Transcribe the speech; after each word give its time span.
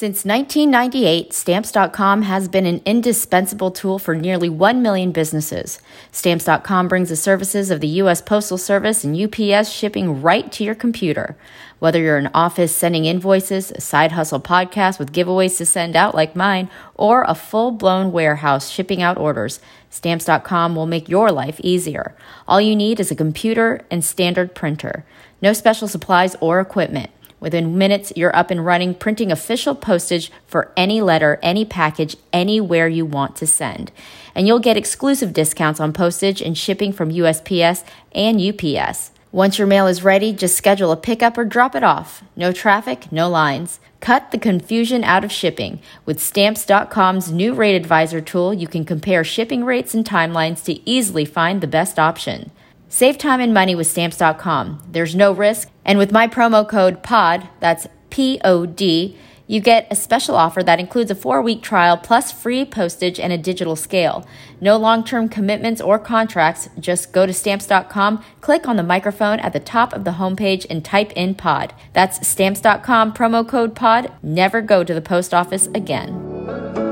Since 0.00 0.24
1998, 0.24 1.34
Stamps.com 1.34 2.22
has 2.22 2.48
been 2.48 2.64
an 2.64 2.80
indispensable 2.86 3.70
tool 3.70 3.98
for 3.98 4.14
nearly 4.14 4.48
1 4.48 4.80
million 4.80 5.12
businesses. 5.12 5.78
Stamps.com 6.10 6.88
brings 6.88 7.10
the 7.10 7.16
services 7.16 7.70
of 7.70 7.82
the 7.82 8.00
U.S. 8.00 8.22
Postal 8.22 8.56
Service 8.56 9.04
and 9.04 9.14
UPS 9.14 9.70
shipping 9.70 10.22
right 10.22 10.50
to 10.52 10.64
your 10.64 10.74
computer. 10.74 11.36
Whether 11.80 12.00
you're 12.00 12.16
an 12.16 12.30
office 12.32 12.74
sending 12.74 13.04
invoices, 13.04 13.72
a 13.72 13.82
side 13.82 14.12
hustle 14.12 14.40
podcast 14.40 14.98
with 14.98 15.12
giveaways 15.12 15.58
to 15.58 15.66
send 15.66 15.94
out 15.94 16.14
like 16.14 16.34
mine, 16.34 16.70
or 16.94 17.24
a 17.24 17.34
full 17.34 17.70
blown 17.70 18.10
warehouse 18.10 18.70
shipping 18.70 19.02
out 19.02 19.18
orders, 19.18 19.60
Stamps.com 19.90 20.74
will 20.74 20.86
make 20.86 21.10
your 21.10 21.30
life 21.30 21.60
easier. 21.62 22.16
All 22.48 22.58
you 22.58 22.74
need 22.74 23.00
is 23.00 23.10
a 23.10 23.14
computer 23.14 23.82
and 23.90 24.02
standard 24.02 24.54
printer. 24.54 25.04
No 25.42 25.52
special 25.52 25.88
supplies 25.88 26.36
or 26.40 26.58
equipment. 26.58 27.10
Within 27.40 27.78
minutes, 27.78 28.12
you're 28.14 28.36
up 28.36 28.50
and 28.50 28.64
running, 28.64 28.94
printing 28.94 29.32
official 29.32 29.74
postage 29.74 30.30
for 30.46 30.70
any 30.76 31.00
letter, 31.00 31.38
any 31.42 31.64
package, 31.64 32.16
anywhere 32.32 32.86
you 32.86 33.06
want 33.06 33.34
to 33.36 33.46
send. 33.46 33.90
And 34.34 34.46
you'll 34.46 34.58
get 34.58 34.76
exclusive 34.76 35.32
discounts 35.32 35.80
on 35.80 35.92
postage 35.92 36.42
and 36.42 36.56
shipping 36.56 36.92
from 36.92 37.10
USPS 37.10 37.82
and 38.12 38.40
UPS. 38.40 39.10
Once 39.32 39.58
your 39.58 39.66
mail 39.66 39.86
is 39.86 40.02
ready, 40.02 40.32
just 40.32 40.56
schedule 40.56 40.90
a 40.90 40.96
pickup 40.96 41.38
or 41.38 41.44
drop 41.44 41.74
it 41.74 41.84
off. 41.84 42.22
No 42.36 42.52
traffic, 42.52 43.10
no 43.12 43.28
lines. 43.28 43.80
Cut 44.00 44.32
the 44.32 44.38
confusion 44.38 45.04
out 45.04 45.24
of 45.24 45.30
shipping. 45.30 45.78
With 46.04 46.20
Stamps.com's 46.20 47.30
new 47.30 47.54
rate 47.54 47.76
advisor 47.76 48.20
tool, 48.20 48.52
you 48.52 48.66
can 48.66 48.84
compare 48.84 49.22
shipping 49.22 49.64
rates 49.64 49.94
and 49.94 50.04
timelines 50.04 50.64
to 50.64 50.88
easily 50.88 51.24
find 51.24 51.60
the 51.60 51.66
best 51.68 51.98
option. 51.98 52.50
Save 52.92 53.18
time 53.18 53.40
and 53.40 53.54
money 53.54 53.76
with 53.76 53.86
Stamps.com. 53.86 54.82
There's 54.90 55.14
no 55.14 55.30
risk. 55.30 55.70
And 55.84 55.96
with 55.96 56.10
my 56.10 56.26
promo 56.26 56.68
code 56.68 57.04
POD, 57.04 57.48
that's 57.60 57.86
P 58.10 58.40
O 58.44 58.66
D, 58.66 59.16
you 59.46 59.60
get 59.60 59.86
a 59.92 59.96
special 59.96 60.34
offer 60.34 60.60
that 60.64 60.80
includes 60.80 61.08
a 61.08 61.14
four 61.14 61.40
week 61.40 61.62
trial 61.62 61.96
plus 61.96 62.32
free 62.32 62.64
postage 62.64 63.20
and 63.20 63.32
a 63.32 63.38
digital 63.38 63.76
scale. 63.76 64.26
No 64.60 64.76
long 64.76 65.04
term 65.04 65.28
commitments 65.28 65.80
or 65.80 66.00
contracts. 66.00 66.68
Just 66.80 67.12
go 67.12 67.26
to 67.26 67.32
Stamps.com, 67.32 68.24
click 68.40 68.66
on 68.66 68.74
the 68.74 68.82
microphone 68.82 69.38
at 69.38 69.52
the 69.52 69.60
top 69.60 69.92
of 69.92 70.02
the 70.02 70.12
homepage, 70.12 70.66
and 70.68 70.84
type 70.84 71.12
in 71.12 71.36
POD. 71.36 71.72
That's 71.92 72.26
Stamps.com, 72.26 73.12
promo 73.12 73.48
code 73.48 73.76
POD. 73.76 74.10
Never 74.20 74.60
go 74.60 74.82
to 74.82 74.92
the 74.92 75.00
post 75.00 75.32
office 75.32 75.68
again. 75.68 76.89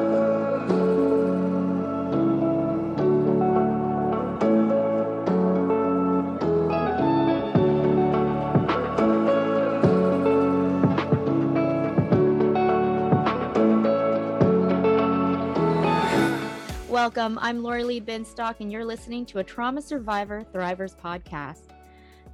Welcome. 17.03 17.39
I'm 17.41 17.63
Lori 17.63 17.85
Lee 17.85 18.01
Binstock, 18.01 18.57
and 18.59 18.73
you're 18.73 18.85
listening 18.85 19.25
to 19.27 19.39
a 19.39 19.45
Trauma 19.45 19.81
Survivor 19.81 20.43
Thrivers 20.53 20.97
podcast. 20.97 21.69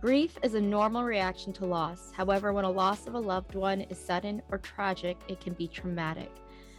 Grief 0.01 0.39
is 0.43 0.55
a 0.55 0.61
normal 0.61 1.05
reaction 1.05 1.53
to 1.53 1.67
loss. 1.67 2.11
However, 2.17 2.51
when 2.55 2.65
a 2.65 2.71
loss 2.71 3.07
of 3.07 3.13
a 3.13 3.19
loved 3.19 3.55
one 3.57 3.83
is 3.83 3.99
sudden 3.99 4.41
or 4.51 4.57
tragic, 4.57 5.19
it 5.29 5.39
can 5.39 5.53
be 5.53 5.69
traumatic. 5.69 6.31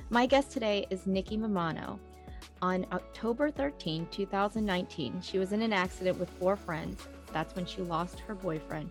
My 0.10 0.26
guest 0.26 0.50
today 0.50 0.88
is 0.90 1.06
Nikki 1.06 1.38
Mammano. 1.38 2.00
On 2.64 2.88
October 2.92 3.52
13, 3.52 4.08
2019, 4.10 5.22
she 5.22 5.38
was 5.38 5.52
in 5.52 5.62
an 5.62 5.72
accident 5.72 6.18
with 6.18 6.32
four 6.32 6.56
friends. 6.56 7.08
That's 7.34 7.56
when 7.56 7.68
she 7.68 7.84
lost 7.84 8.20
her 8.22 8.34
boyfriend 8.34 8.90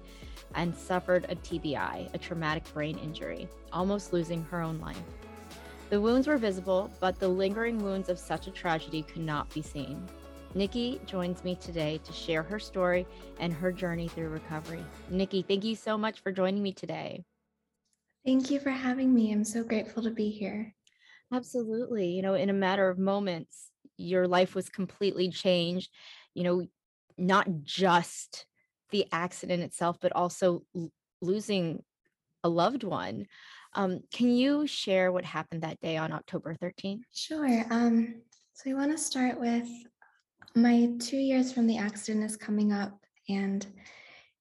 and 0.55 0.73
suffered 0.73 1.27
a 1.29 1.35
TBI, 1.35 2.15
a 2.15 2.19
traumatic 2.19 2.73
brain 2.73 2.97
injury, 2.99 3.49
almost 3.73 4.13
losing 4.13 4.45
her 4.45 4.61
own 4.63 4.79
life. 4.79 5.03
The 5.95 6.01
wounds 6.01 6.27
were 6.27 6.39
visible, 6.39 6.91
but 6.99 7.21
the 7.21 7.29
lingering 7.29 7.81
wounds 7.81 8.09
of 8.09 8.19
such 8.19 8.49
a 8.49 8.51
tragedy 8.51 9.05
could 9.05 9.23
not 9.23 9.49
be 9.55 9.63
seen. 9.63 10.05
Nikki 10.53 11.01
joins 11.07 11.45
me 11.45 11.55
today 11.55 12.01
to 12.03 12.13
share 12.13 12.43
her 12.43 12.59
story 12.59 13.07
and 13.39 13.53
her 13.53 13.71
journey 13.71 14.09
through 14.09 14.31
recovery. 14.31 14.85
Nikki, 15.09 15.43
thank 15.43 15.63
you 15.63 15.77
so 15.77 15.97
much 15.97 16.19
for 16.19 16.33
joining 16.33 16.65
me 16.65 16.73
today. 16.73 17.23
Thank 18.27 18.51
you 18.51 18.59
for 18.59 18.71
having 18.71 19.15
me. 19.15 19.31
I'm 19.31 19.45
so 19.45 19.63
grateful 19.63 20.03
to 20.03 20.11
be 20.11 20.31
here. 20.31 20.75
Absolutely. 21.33 22.09
You 22.09 22.23
know, 22.23 22.35
in 22.35 22.51
a 22.51 22.55
matter 22.55 22.89
of 22.89 22.99
moments, 22.99 23.71
your 23.97 24.27
life 24.27 24.57
was 24.57 24.69
completely 24.69 25.31
changed. 25.31 25.93
You 26.35 26.43
know, 26.43 26.67
not 27.17 27.47
just 27.63 28.47
the 28.91 29.07
accident 29.13 29.63
itself, 29.63 29.99
but 30.01 30.11
also 30.11 30.65
l- 30.75 30.91
losing 31.23 31.85
a 32.43 32.49
loved 32.49 32.83
one. 32.83 33.27
Um, 33.75 34.01
can 34.13 34.31
you 34.31 34.67
share 34.67 35.13
what 35.13 35.25
happened 35.25 35.63
that 35.63 35.81
day 35.81 35.97
on 35.97 36.13
October 36.13 36.55
13th? 36.55 37.03
Sure. 37.13 37.65
Um, 37.71 38.23
so 38.53 38.71
I 38.71 38.75
want 38.75 38.93
to 38.93 38.99
start 38.99 39.39
with 39.41 39.69
my 40.55 40.91
two 41.01 41.17
years 41.17 41.53
from 41.53 41.67
the 41.67 41.79
accident 41.79 42.25
is 42.25 42.37
coming 42.37 42.73
up, 42.73 42.97
and 43.29 43.67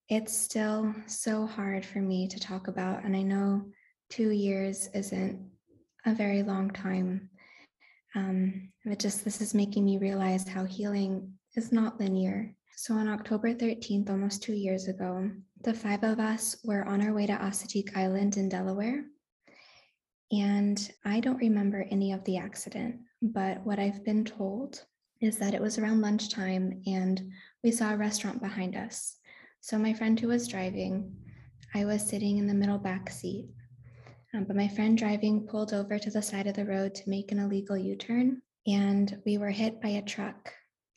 it's 0.08 0.36
still 0.36 0.94
so 1.06 1.46
hard 1.46 1.84
for 1.84 1.98
me 1.98 2.28
to 2.28 2.38
talk 2.38 2.68
about. 2.68 3.04
And 3.04 3.16
I 3.16 3.22
know 3.22 3.64
two 4.10 4.30
years 4.30 4.88
isn't 4.94 5.50
a 6.06 6.14
very 6.14 6.42
long 6.42 6.70
time. 6.70 7.30
Um, 8.14 8.70
but 8.84 9.00
just 9.00 9.24
this 9.24 9.40
is 9.40 9.54
making 9.54 9.84
me 9.84 9.98
realize 9.98 10.46
how 10.46 10.64
healing 10.64 11.32
is 11.56 11.72
not 11.72 11.98
linear. 11.98 12.54
So 12.76 12.94
on 12.94 13.08
October 13.08 13.54
13th, 13.54 14.10
almost 14.10 14.42
two 14.42 14.52
years 14.52 14.86
ago, 14.86 15.30
the 15.62 15.74
five 15.74 16.04
of 16.04 16.20
us 16.20 16.56
were 16.64 16.84
on 16.84 17.02
our 17.02 17.12
way 17.12 17.26
to 17.26 17.32
Assateague 17.32 17.96
Island 17.96 18.36
in 18.36 18.48
Delaware. 18.48 19.04
And 20.32 20.90
I 21.04 21.20
don't 21.20 21.38
remember 21.38 21.86
any 21.90 22.12
of 22.12 22.24
the 22.24 22.38
accident, 22.38 22.96
but 23.22 23.64
what 23.64 23.78
I've 23.78 24.04
been 24.04 24.24
told 24.24 24.84
is 25.20 25.38
that 25.38 25.54
it 25.54 25.60
was 25.60 25.78
around 25.78 26.00
lunchtime 26.00 26.82
and 26.86 27.30
we 27.62 27.70
saw 27.70 27.92
a 27.92 27.96
restaurant 27.96 28.42
behind 28.42 28.76
us. 28.76 29.16
So 29.60 29.78
my 29.78 29.94
friend 29.94 30.18
who 30.18 30.28
was 30.28 30.48
driving, 30.48 31.14
I 31.74 31.84
was 31.84 32.06
sitting 32.06 32.38
in 32.38 32.46
the 32.46 32.54
middle 32.54 32.78
back 32.78 33.10
seat. 33.10 33.48
Um, 34.34 34.44
but 34.44 34.56
my 34.56 34.68
friend 34.68 34.98
driving 34.98 35.46
pulled 35.46 35.72
over 35.72 35.98
to 35.98 36.10
the 36.10 36.20
side 36.20 36.46
of 36.46 36.54
the 36.54 36.64
road 36.64 36.94
to 36.96 37.08
make 37.10 37.30
an 37.30 37.38
illegal 37.38 37.78
U 37.78 37.96
turn, 37.96 38.42
and 38.66 39.22
we 39.24 39.38
were 39.38 39.50
hit 39.50 39.80
by 39.80 39.90
a 39.90 40.02
truck 40.02 40.52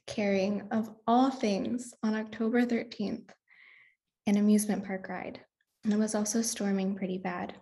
carrying, 0.07 0.63
of 0.71 0.89
all 1.05 1.29
things, 1.29 1.93
on 2.01 2.15
October 2.15 2.65
13th, 2.65 3.29
an 4.25 4.37
amusement 4.37 4.85
park 4.85 5.07
ride. 5.07 5.39
And 5.83 5.93
it 5.93 5.99
was 5.99 6.15
also 6.15 6.41
storming 6.41 6.95
pretty 6.95 7.19
bad. 7.19 7.53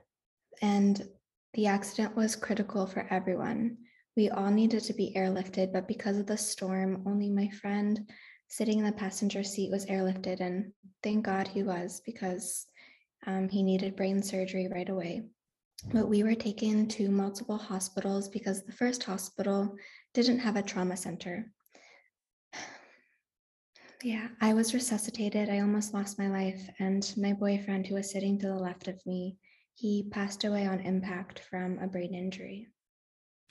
And 0.61 1.07
the 1.55 1.67
accident 1.67 2.15
was 2.15 2.35
critical 2.35 2.85
for 2.85 3.07
everyone. 3.09 3.77
We 4.17 4.29
all 4.29 4.51
needed 4.51 4.83
to 4.83 4.93
be 4.93 5.13
airlifted, 5.15 5.71
but 5.71 5.87
because 5.87 6.17
of 6.17 6.27
the 6.27 6.37
storm, 6.37 7.03
only 7.05 7.29
my 7.29 7.47
friend 7.49 8.09
sitting 8.49 8.79
in 8.79 8.85
the 8.85 8.91
passenger 8.91 9.41
seat 9.41 9.71
was 9.71 9.85
airlifted. 9.85 10.41
And 10.41 10.73
thank 11.01 11.25
God 11.25 11.47
he 11.47 11.63
was 11.63 12.01
because 12.05 12.67
um, 13.25 13.47
he 13.47 13.63
needed 13.63 13.95
brain 13.95 14.21
surgery 14.21 14.67
right 14.67 14.89
away. 14.89 15.23
But 15.93 16.09
we 16.09 16.23
were 16.23 16.35
taken 16.35 16.87
to 16.89 17.09
multiple 17.09 17.57
hospitals 17.57 18.27
because 18.27 18.63
the 18.63 18.71
first 18.73 19.03
hospital 19.03 19.75
didn't 20.13 20.39
have 20.39 20.57
a 20.57 20.61
trauma 20.61 20.97
center. 20.97 21.51
Yeah, 24.03 24.27
I 24.39 24.53
was 24.53 24.75
resuscitated. 24.75 25.49
I 25.49 25.61
almost 25.61 25.93
lost 25.93 26.19
my 26.19 26.27
life. 26.27 26.69
And 26.77 27.11
my 27.17 27.33
boyfriend, 27.33 27.87
who 27.87 27.95
was 27.95 28.11
sitting 28.11 28.37
to 28.37 28.47
the 28.47 28.53
left 28.53 28.87
of 28.87 29.03
me, 29.07 29.37
he 29.75 30.03
passed 30.03 30.43
away 30.45 30.65
on 30.65 30.79
impact 30.79 31.39
from 31.39 31.79
a 31.79 31.87
brain 31.87 32.15
injury. 32.15 32.69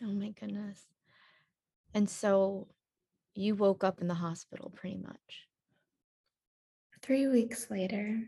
Oh 0.03 0.12
my 0.12 0.31
goodness. 0.31 0.83
And 1.93 2.09
so 2.09 2.67
you 3.35 3.55
woke 3.55 3.85
up 3.85 4.01
in 4.01 4.09
the 4.09 4.15
hospital 4.15 4.73
pretty 4.75 4.97
much. 4.97 5.47
Three 7.03 7.29
weeks 7.29 7.71
later, 7.71 8.23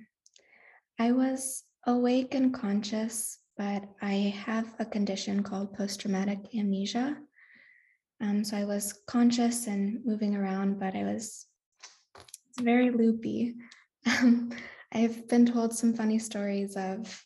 I 0.98 1.12
was 1.12 1.64
awake 1.86 2.34
and 2.34 2.52
conscious, 2.52 3.38
but 3.56 3.84
I 4.02 4.34
have 4.44 4.74
a 4.78 4.84
condition 4.84 5.42
called 5.42 5.72
post 5.74 6.00
traumatic 6.00 6.38
amnesia. 6.54 7.16
Um, 8.20 8.44
so 8.44 8.56
I 8.56 8.64
was 8.64 9.00
conscious 9.06 9.66
and 9.66 10.04
moving 10.04 10.36
around, 10.36 10.78
but 10.78 10.94
I 10.94 11.04
was 11.04 11.46
very 12.60 12.90
loopy. 12.90 13.54
Um, 14.06 14.52
I've 14.92 15.26
been 15.26 15.46
told 15.46 15.74
some 15.74 15.92
funny 15.92 16.20
stories 16.20 16.76
of 16.76 17.25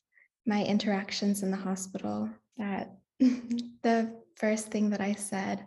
my 0.51 0.65
interactions 0.65 1.45
in 1.45 1.51
the 1.53 1.57
hospital 1.57 2.29
that 2.59 2.97
the 3.21 4.13
first 4.37 4.67
thing 4.67 4.91
that 4.91 5.01
I 5.01 5.13
said, 5.13 5.65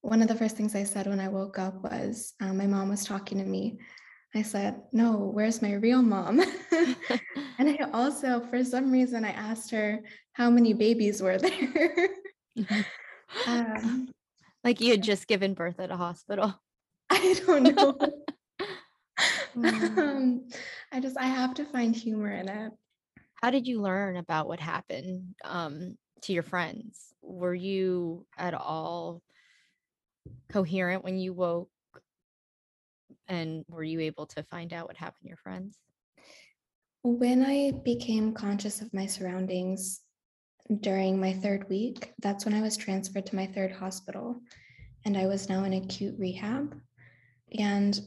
one 0.00 0.22
of 0.22 0.28
the 0.28 0.34
first 0.34 0.56
things 0.56 0.74
I 0.74 0.84
said 0.84 1.06
when 1.06 1.20
I 1.20 1.28
woke 1.28 1.58
up 1.58 1.82
was 1.82 2.32
um, 2.40 2.56
my 2.56 2.66
mom 2.66 2.88
was 2.88 3.04
talking 3.04 3.36
to 3.38 3.44
me. 3.44 3.78
I 4.34 4.40
said, 4.40 4.80
No, 4.90 5.12
where's 5.34 5.60
my 5.60 5.74
real 5.74 6.00
mom? 6.00 6.40
and 7.58 7.68
I 7.68 7.78
also, 7.92 8.40
for 8.40 8.64
some 8.64 8.90
reason, 8.90 9.22
I 9.22 9.32
asked 9.32 9.70
her 9.70 10.00
how 10.32 10.48
many 10.48 10.72
babies 10.72 11.20
were 11.22 11.36
there. 11.46 12.08
um, 13.46 14.08
like 14.64 14.80
you 14.80 14.92
had 14.92 15.02
just 15.02 15.26
given 15.26 15.52
birth 15.52 15.78
at 15.78 15.90
a 15.90 15.96
hospital. 15.96 16.58
I 17.10 17.36
don't 17.46 17.76
know. 17.76 17.98
Um, 19.56 20.48
I 20.92 21.00
just, 21.00 21.18
I 21.18 21.26
have 21.26 21.54
to 21.54 21.64
find 21.66 21.94
humor 21.94 22.30
in 22.30 22.48
it 22.48 22.72
how 23.36 23.50
did 23.50 23.66
you 23.66 23.80
learn 23.80 24.16
about 24.16 24.48
what 24.48 24.60
happened 24.60 25.34
um, 25.44 25.96
to 26.22 26.32
your 26.32 26.42
friends. 26.42 27.14
Were 27.22 27.54
you 27.54 28.26
at 28.36 28.54
all 28.54 29.22
coherent 30.50 31.04
when 31.04 31.18
you 31.18 31.32
woke? 31.32 31.70
And 33.28 33.64
were 33.68 33.82
you 33.82 34.00
able 34.00 34.26
to 34.26 34.42
find 34.44 34.72
out 34.72 34.86
what 34.86 34.96
happened 34.96 35.22
to 35.22 35.28
your 35.28 35.36
friends? 35.36 35.78
When 37.02 37.44
I 37.44 37.72
became 37.84 38.32
conscious 38.32 38.80
of 38.80 38.92
my 38.92 39.06
surroundings 39.06 40.00
during 40.80 41.20
my 41.20 41.32
third 41.32 41.68
week, 41.68 42.12
that's 42.20 42.44
when 42.44 42.54
I 42.54 42.62
was 42.62 42.76
transferred 42.76 43.26
to 43.26 43.36
my 43.36 43.46
third 43.46 43.70
hospital. 43.70 44.40
And 45.04 45.16
I 45.16 45.26
was 45.26 45.48
now 45.48 45.64
in 45.64 45.74
acute 45.74 46.16
rehab. 46.18 46.76
And 47.56 48.00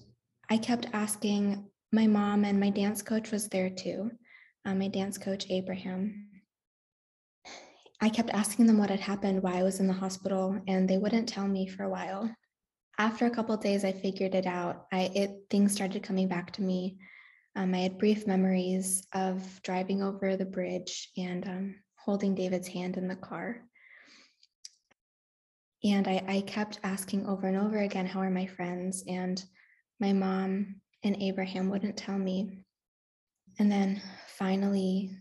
I 0.49 0.57
kept 0.57 0.87
asking 0.91 1.65
my 1.93 2.07
mom, 2.07 2.43
and 2.43 2.59
my 2.59 2.69
dance 2.69 3.01
coach 3.01 3.31
was 3.31 3.47
there 3.47 3.69
too, 3.69 4.11
uh, 4.65 4.75
my 4.75 4.87
dance 4.87 5.17
coach, 5.17 5.45
Abraham. 5.49 6.27
I 8.01 8.09
kept 8.09 8.29
asking 8.29 8.67
them 8.67 8.77
what 8.77 8.89
had 8.89 8.99
happened, 8.99 9.43
why 9.43 9.59
I 9.59 9.63
was 9.63 9.79
in 9.79 9.87
the 9.87 9.93
hospital, 9.93 10.59
and 10.67 10.89
they 10.89 10.97
wouldn't 10.97 11.27
tell 11.27 11.47
me 11.47 11.67
for 11.67 11.83
a 11.83 11.89
while. 11.89 12.29
After 12.97 13.25
a 13.25 13.31
couple 13.31 13.55
days, 13.57 13.83
I 13.83 13.91
figured 13.91 14.35
it 14.35 14.45
out. 14.45 14.87
I 14.91 15.11
it 15.15 15.31
things 15.49 15.73
started 15.73 16.03
coming 16.03 16.27
back 16.27 16.51
to 16.53 16.61
me. 16.61 16.97
Um, 17.55 17.73
I 17.73 17.79
had 17.79 17.97
brief 17.97 18.27
memories 18.27 19.05
of 19.13 19.61
driving 19.63 20.01
over 20.01 20.35
the 20.35 20.45
bridge 20.45 21.09
and 21.17 21.47
um, 21.47 21.75
holding 21.95 22.35
David's 22.35 22.67
hand 22.67 22.97
in 22.97 23.07
the 23.07 23.15
car. 23.15 23.61
And 25.83 26.07
I, 26.07 26.23
I 26.27 26.41
kept 26.41 26.79
asking 26.83 27.25
over 27.25 27.47
and 27.47 27.57
over 27.57 27.79
again, 27.79 28.05
How 28.05 28.19
are 28.21 28.29
my 28.29 28.45
friends? 28.47 29.03
And 29.07 29.43
my 29.99 30.13
mom 30.13 30.75
and 31.03 31.21
Abraham 31.21 31.69
wouldn't 31.69 31.97
tell 31.97 32.17
me. 32.17 32.63
And 33.59 33.69
then 33.69 34.01
finally, 34.37 35.11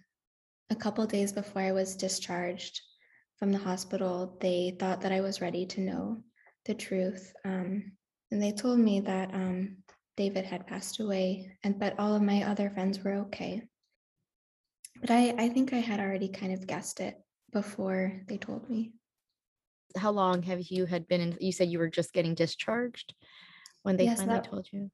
a 0.70 0.76
couple 0.76 1.04
days 1.06 1.32
before 1.32 1.60
I 1.60 1.72
was 1.72 1.96
discharged 1.96 2.80
from 3.36 3.50
the 3.50 3.58
hospital, 3.58 4.38
they 4.40 4.76
thought 4.78 5.00
that 5.00 5.12
I 5.12 5.20
was 5.20 5.40
ready 5.40 5.66
to 5.66 5.80
know 5.80 6.22
the 6.64 6.74
truth. 6.74 7.32
Um, 7.44 7.92
and 8.30 8.40
they 8.40 8.52
told 8.52 8.78
me 8.78 9.00
that 9.00 9.34
um, 9.34 9.78
David 10.16 10.44
had 10.44 10.66
passed 10.66 11.00
away, 11.00 11.56
and 11.64 11.78
but 11.78 11.98
all 11.98 12.14
of 12.14 12.22
my 12.22 12.44
other 12.44 12.70
friends 12.70 13.02
were 13.02 13.14
okay. 13.14 13.62
But 15.00 15.10
I, 15.10 15.34
I 15.38 15.48
think 15.48 15.72
I 15.72 15.78
had 15.78 16.00
already 16.00 16.28
kind 16.28 16.52
of 16.52 16.66
guessed 16.66 17.00
it 17.00 17.14
before 17.52 18.20
they 18.28 18.36
told 18.36 18.68
me. 18.68 18.92
How 19.96 20.10
long 20.10 20.42
have 20.42 20.60
you 20.62 20.86
had 20.86 21.08
been 21.08 21.20
in? 21.20 21.38
You 21.40 21.52
said 21.52 21.70
you 21.70 21.78
were 21.78 21.88
just 21.88 22.12
getting 22.12 22.34
discharged 22.34 23.14
when 23.82 23.96
they 23.96 24.04
yes, 24.04 24.18
finally 24.18 24.40
that, 24.40 24.50
told 24.50 24.68
you. 24.70 24.90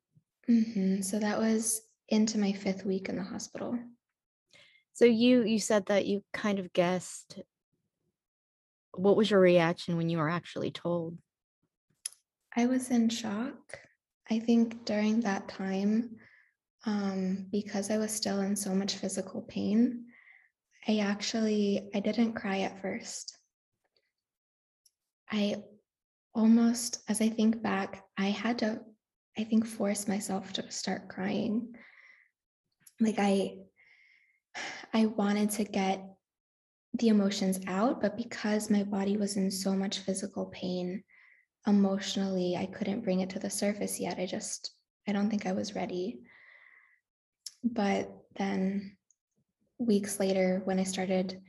Mm-hmm. 0.49 1.02
So 1.02 1.19
that 1.19 1.38
was 1.38 1.82
into 2.08 2.38
my 2.38 2.52
fifth 2.52 2.84
week 2.84 3.08
in 3.08 3.16
the 3.16 3.22
hospital. 3.22 3.78
So 4.92 5.04
you 5.04 5.42
you 5.42 5.58
said 5.58 5.86
that 5.86 6.06
you 6.06 6.22
kind 6.32 6.58
of 6.58 6.72
guessed. 6.72 7.40
What 8.96 9.16
was 9.16 9.30
your 9.30 9.40
reaction 9.40 9.96
when 9.96 10.08
you 10.08 10.18
were 10.18 10.30
actually 10.30 10.70
told? 10.70 11.18
I 12.56 12.66
was 12.66 12.90
in 12.90 13.08
shock. 13.08 13.78
I 14.30 14.38
think 14.38 14.84
during 14.84 15.20
that 15.20 15.48
time, 15.48 16.16
um, 16.86 17.46
because 17.50 17.90
I 17.90 17.98
was 17.98 18.12
still 18.12 18.40
in 18.40 18.54
so 18.54 18.72
much 18.72 18.94
physical 18.94 19.42
pain, 19.42 20.04
I 20.86 20.98
actually 20.98 21.90
I 21.94 22.00
didn't 22.00 22.34
cry 22.34 22.60
at 22.60 22.80
first. 22.80 23.36
I 25.30 25.56
almost, 26.34 26.98
as 27.08 27.20
I 27.20 27.28
think 27.28 27.62
back, 27.62 28.04
I 28.16 28.26
had 28.26 28.58
to, 28.60 28.80
I 29.38 29.44
think, 29.44 29.66
force 29.66 30.06
myself 30.06 30.52
to 30.54 30.70
start 30.70 31.08
crying. 31.08 31.74
Like 33.04 33.18
I 33.18 33.58
I 34.92 35.06
wanted 35.06 35.50
to 35.50 35.64
get 35.64 36.02
the 36.94 37.08
emotions 37.08 37.60
out, 37.66 38.00
but 38.00 38.16
because 38.16 38.70
my 38.70 38.84
body 38.84 39.16
was 39.16 39.36
in 39.36 39.50
so 39.50 39.74
much 39.74 39.98
physical 39.98 40.46
pain, 40.46 41.02
emotionally, 41.66 42.56
I 42.56 42.66
couldn't 42.66 43.02
bring 43.02 43.20
it 43.20 43.30
to 43.30 43.38
the 43.38 43.50
surface 43.50 43.98
yet. 43.98 44.18
I 44.18 44.26
just, 44.26 44.72
I 45.08 45.12
don't 45.12 45.28
think 45.28 45.44
I 45.44 45.52
was 45.52 45.74
ready. 45.74 46.20
But 47.64 48.10
then 48.36 48.96
weeks 49.78 50.20
later, 50.20 50.62
when 50.64 50.78
I 50.78 50.84
started 50.84 51.40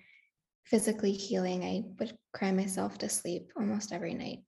physically 0.64 1.12
healing, 1.12 1.64
I 1.64 1.84
would 2.00 2.18
cry 2.34 2.52
myself 2.52 2.98
to 3.00 3.10
sleep 3.10 3.52
almost 3.56 3.94
every 3.94 4.14
night. 4.14 4.40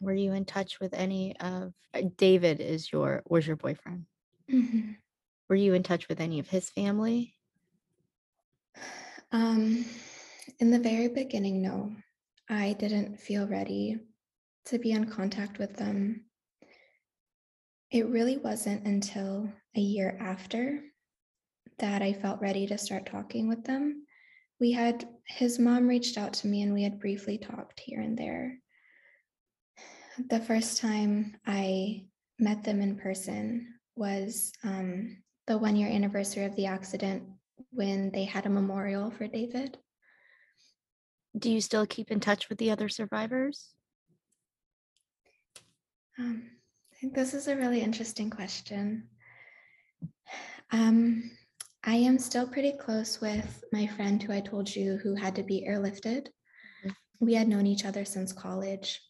Were 0.00 0.12
you 0.12 0.32
in 0.32 0.44
touch 0.44 0.80
with 0.80 0.92
any 0.92 1.36
of 1.38 1.72
uh, 1.94 2.02
David? 2.16 2.60
Is 2.60 2.92
your 2.92 3.22
was 3.26 3.46
your 3.46 3.56
boyfriend? 3.56 4.04
Mm-hmm. 4.52 4.92
Were 5.48 5.56
you 5.56 5.74
in 5.74 5.82
touch 5.82 6.08
with 6.08 6.20
any 6.20 6.38
of 6.38 6.48
his 6.48 6.70
family? 6.70 7.34
Um, 9.32 9.84
in 10.58 10.70
the 10.70 10.78
very 10.78 11.08
beginning, 11.08 11.60
no. 11.60 11.92
I 12.48 12.74
didn't 12.74 13.20
feel 13.20 13.46
ready 13.46 13.98
to 14.66 14.78
be 14.78 14.92
in 14.92 15.06
contact 15.06 15.58
with 15.58 15.76
them. 15.76 16.24
It 17.90 18.06
really 18.08 18.38
wasn't 18.38 18.86
until 18.86 19.52
a 19.76 19.80
year 19.80 20.16
after 20.20 20.82
that 21.78 22.02
I 22.02 22.12
felt 22.12 22.40
ready 22.40 22.66
to 22.68 22.78
start 22.78 23.06
talking 23.06 23.48
with 23.48 23.64
them. 23.64 24.06
We 24.60 24.72
had 24.72 25.08
his 25.26 25.58
mom 25.58 25.88
reached 25.88 26.16
out 26.16 26.34
to 26.34 26.46
me 26.46 26.62
and 26.62 26.72
we 26.72 26.82
had 26.82 27.00
briefly 27.00 27.38
talked 27.38 27.80
here 27.80 28.00
and 28.00 28.16
there. 28.16 28.58
The 30.30 30.40
first 30.40 30.80
time 30.80 31.36
I 31.46 32.06
met 32.38 32.62
them 32.62 32.80
in 32.80 32.96
person 32.96 33.74
was 33.96 34.52
um, 34.62 35.23
the 35.46 35.58
one 35.58 35.76
year 35.76 35.88
anniversary 35.88 36.44
of 36.44 36.56
the 36.56 36.66
accident 36.66 37.24
when 37.70 38.10
they 38.10 38.24
had 38.24 38.46
a 38.46 38.50
memorial 38.50 39.10
for 39.10 39.26
David. 39.26 39.78
Do 41.36 41.50
you 41.50 41.60
still 41.60 41.86
keep 41.86 42.10
in 42.10 42.20
touch 42.20 42.48
with 42.48 42.58
the 42.58 42.70
other 42.70 42.88
survivors? 42.88 43.70
Um, 46.18 46.50
I 46.92 46.96
think 46.96 47.14
this 47.14 47.34
is 47.34 47.48
a 47.48 47.56
really 47.56 47.80
interesting 47.80 48.30
question. 48.30 49.08
Um, 50.70 51.30
I 51.84 51.96
am 51.96 52.18
still 52.18 52.46
pretty 52.46 52.72
close 52.72 53.20
with 53.20 53.64
my 53.72 53.86
friend 53.86 54.22
who 54.22 54.32
I 54.32 54.40
told 54.40 54.74
you 54.74 54.96
who 54.96 55.14
had 55.14 55.34
to 55.36 55.42
be 55.42 55.66
airlifted. 55.68 56.28
Mm-hmm. 56.84 56.90
We 57.20 57.34
had 57.34 57.48
known 57.48 57.66
each 57.66 57.84
other 57.84 58.04
since 58.04 58.32
college. 58.32 59.00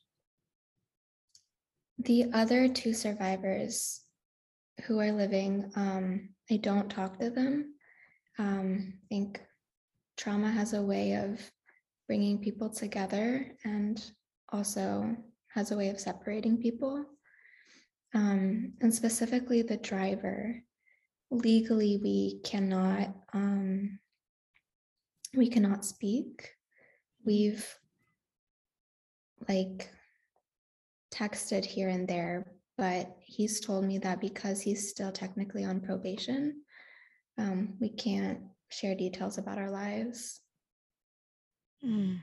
The 1.98 2.32
other 2.32 2.68
two 2.68 2.94
survivors 2.94 4.03
who 4.82 4.98
are 5.00 5.12
living, 5.12 5.70
um, 5.76 6.30
I 6.50 6.56
don't 6.56 6.90
talk 6.90 7.18
to 7.18 7.30
them. 7.30 7.74
Um, 8.38 8.94
I 8.94 9.06
think 9.08 9.40
trauma 10.16 10.50
has 10.50 10.72
a 10.72 10.82
way 10.82 11.14
of 11.14 11.40
bringing 12.06 12.38
people 12.38 12.68
together 12.68 13.56
and 13.64 14.04
also 14.50 15.16
has 15.48 15.70
a 15.70 15.76
way 15.76 15.88
of 15.88 16.00
separating 16.00 16.58
people. 16.58 17.04
Um, 18.14 18.74
and 18.80 18.94
specifically, 18.94 19.62
the 19.62 19.76
driver. 19.76 20.62
Legally, 21.30 21.98
we 22.02 22.40
cannot 22.44 23.12
um, 23.32 23.98
we 25.34 25.48
cannot 25.48 25.84
speak. 25.84 26.50
We've 27.24 27.66
like 29.48 29.90
texted 31.12 31.64
here 31.64 31.88
and 31.88 32.06
there, 32.06 32.46
but 32.76 33.16
he's 33.20 33.60
told 33.60 33.84
me 33.84 33.98
that 33.98 34.20
because 34.20 34.60
he's 34.60 34.90
still 34.90 35.12
technically 35.12 35.64
on 35.64 35.80
probation, 35.80 36.62
um, 37.38 37.74
we 37.80 37.88
can't 37.88 38.40
share 38.70 38.94
details 38.94 39.38
about 39.38 39.58
our 39.58 39.70
lives. 39.70 40.40
Mm. 41.84 42.20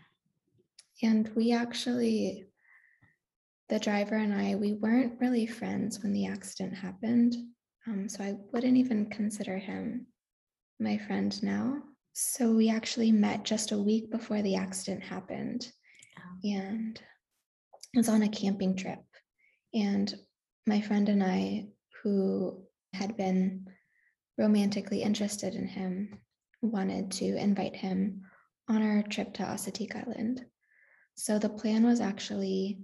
And 1.03 1.29
we 1.35 1.53
actually, 1.53 2.45
the 3.69 3.79
driver 3.79 4.15
and 4.15 4.33
I, 4.33 4.55
we 4.55 4.73
weren't 4.73 5.19
really 5.19 5.47
friends 5.47 6.01
when 6.01 6.13
the 6.13 6.27
accident 6.27 6.75
happened. 6.75 7.35
Um, 7.87 8.07
so 8.09 8.23
I 8.23 8.35
wouldn't 8.51 8.77
even 8.77 9.09
consider 9.09 9.57
him 9.57 10.07
my 10.79 10.97
friend 10.97 11.41
now. 11.41 11.81
So 12.13 12.51
we 12.51 12.69
actually 12.69 13.11
met 13.11 13.45
just 13.45 13.71
a 13.71 13.77
week 13.77 14.11
before 14.11 14.41
the 14.41 14.55
accident 14.55 15.03
happened. 15.03 15.71
Oh. 16.17 16.49
And 16.49 17.01
was 17.95 18.09
on 18.09 18.23
a 18.23 18.29
camping 18.29 18.75
trip. 18.75 18.99
And 19.73 20.13
my 20.67 20.81
friend 20.81 21.09
and 21.09 21.23
I, 21.23 21.67
who 22.03 22.63
had 22.93 23.17
been 23.17 23.67
romantically 24.37 25.01
interested 25.01 25.55
in 25.55 25.67
him, 25.67 26.19
wanted 26.61 27.11
to 27.11 27.35
invite 27.35 27.75
him 27.75 28.21
on 28.67 28.81
our 28.81 29.03
trip 29.03 29.33
to 29.35 29.43
Assateague 29.43 29.95
Island. 29.95 30.45
So 31.15 31.39
the 31.39 31.49
plan 31.49 31.83
was 31.83 31.99
actually 31.99 32.79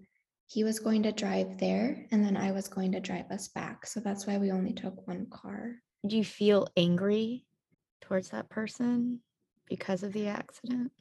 he 0.47 0.63
was 0.63 0.79
going 0.79 1.03
to 1.03 1.11
drive 1.11 1.57
there 1.57 2.05
and 2.11 2.23
then 2.23 2.37
I 2.37 2.51
was 2.51 2.67
going 2.67 2.93
to 2.93 2.99
drive 2.99 3.29
us 3.31 3.49
back. 3.49 3.85
So 3.85 3.99
that's 3.99 4.25
why 4.25 4.37
we 4.37 4.51
only 4.51 4.73
took 4.73 5.05
one 5.07 5.27
car. 5.29 5.75
Do 6.07 6.15
you 6.15 6.23
feel 6.23 6.67
angry 6.77 7.45
towards 8.01 8.29
that 8.29 8.49
person 8.49 9.19
because 9.67 10.03
of 10.03 10.13
the 10.13 10.27
accident? 10.27 10.91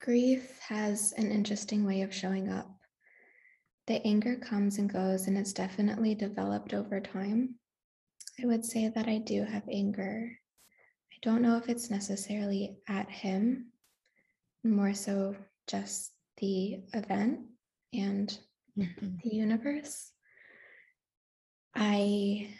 Grief 0.00 0.58
has 0.60 1.12
an 1.16 1.30
interesting 1.30 1.84
way 1.84 2.02
of 2.02 2.14
showing 2.14 2.48
up. 2.48 2.70
The 3.86 4.04
anger 4.06 4.36
comes 4.36 4.78
and 4.78 4.92
goes, 4.92 5.28
and 5.28 5.38
it's 5.38 5.52
definitely 5.52 6.14
developed 6.14 6.74
over 6.74 7.00
time. 7.00 7.54
I 8.42 8.46
would 8.46 8.64
say 8.64 8.88
that 8.88 9.06
I 9.06 9.18
do 9.18 9.44
have 9.44 9.62
anger. 9.70 10.38
I 11.12 11.16
don't 11.22 11.40
know 11.42 11.56
if 11.56 11.68
it's 11.68 11.90
necessarily 11.90 12.78
at 12.88 13.08
him, 13.08 13.72
more 14.64 14.92
so 14.92 15.36
just 15.68 16.12
the 16.38 16.82
event 16.92 17.46
and 17.92 18.38
Mhm. 18.76 19.22
the 19.22 19.34
universe. 19.34 20.12
I 21.74 22.54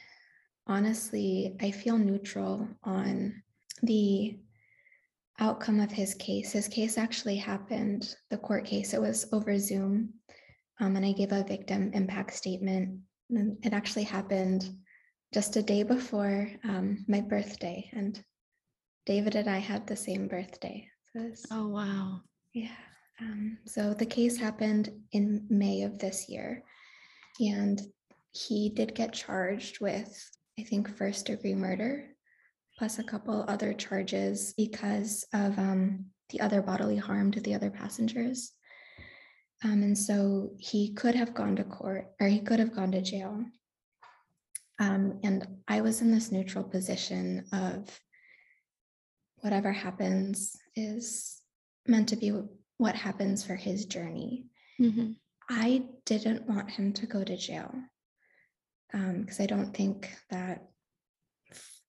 honestly 0.66 1.56
I 1.60 1.70
feel 1.72 1.98
neutral 1.98 2.68
on 2.82 3.42
the 3.82 4.38
outcome 5.38 5.80
of 5.80 5.90
his 5.92 6.14
case. 6.14 6.52
His 6.52 6.68
case 6.68 6.96
actually 6.96 7.36
happened, 7.36 8.16
the 8.30 8.38
court 8.38 8.64
case, 8.64 8.94
it 8.94 9.00
was 9.00 9.30
over 9.32 9.58
Zoom. 9.58 10.14
Um, 10.80 10.96
and 10.96 11.04
I 11.06 11.12
gave 11.12 11.32
a 11.32 11.44
victim 11.44 11.90
impact 11.94 12.34
statement. 12.34 13.00
And 13.30 13.56
it 13.64 13.72
actually 13.72 14.04
happened 14.04 14.68
just 15.34 15.56
a 15.56 15.62
day 15.62 15.82
before 15.82 16.48
um, 16.64 17.04
my 17.08 17.20
birthday. 17.20 17.90
And 17.92 18.22
David 19.06 19.34
and 19.36 19.48
I 19.48 19.58
had 19.58 19.86
the 19.86 19.96
same 19.96 20.28
birthday. 20.28 20.88
So 21.14 21.22
was- 21.22 21.46
Oh, 21.50 21.68
wow. 21.68 22.20
yeah. 22.52 22.76
Um, 23.20 23.58
so 23.64 23.94
the 23.94 24.06
case 24.06 24.36
happened 24.36 24.90
in 25.12 25.46
May 25.48 25.82
of 25.82 25.98
this 25.98 26.28
year. 26.28 26.62
And 27.40 27.80
he 28.32 28.70
did 28.70 28.94
get 28.94 29.12
charged 29.14 29.80
with, 29.80 30.30
I 30.58 30.62
think, 30.62 30.94
first 30.96 31.26
degree 31.26 31.54
murder, 31.54 32.08
plus 32.78 32.98
a 32.98 33.04
couple 33.04 33.44
other 33.48 33.72
charges 33.72 34.52
because 34.56 35.24
of 35.32 35.58
um, 35.58 36.06
the 36.30 36.40
other 36.40 36.60
bodily 36.60 36.96
harm 36.96 37.30
to 37.32 37.40
the 37.40 37.54
other 37.54 37.70
passengers. 37.70 38.52
Um, 39.64 39.82
and 39.82 39.96
so 39.96 40.50
he 40.58 40.92
could 40.94 41.14
have 41.14 41.34
gone 41.34 41.56
to 41.56 41.64
court 41.64 42.08
or 42.20 42.28
he 42.28 42.40
could 42.40 42.58
have 42.58 42.74
gone 42.74 42.92
to 42.92 43.00
jail. 43.00 43.44
Um, 44.78 45.20
and 45.24 45.46
I 45.66 45.80
was 45.80 46.02
in 46.02 46.10
this 46.12 46.30
neutral 46.30 46.64
position 46.64 47.46
of 47.52 47.98
whatever 49.40 49.72
happens 49.72 50.54
is 50.74 51.40
meant 51.88 52.08
to 52.10 52.16
be 52.16 52.32
what 52.76 52.94
happens 52.94 53.44
for 53.44 53.56
his 53.56 53.86
journey. 53.86 54.46
Mhm. 54.78 55.16
I 55.48 55.88
didn't 56.04 56.46
want 56.46 56.70
him 56.70 56.92
to 56.94 57.06
go 57.06 57.24
to 57.24 57.36
jail 57.36 57.72
because 58.92 59.40
I 59.40 59.46
don't 59.46 59.74
think 59.74 60.14
that 60.30 60.66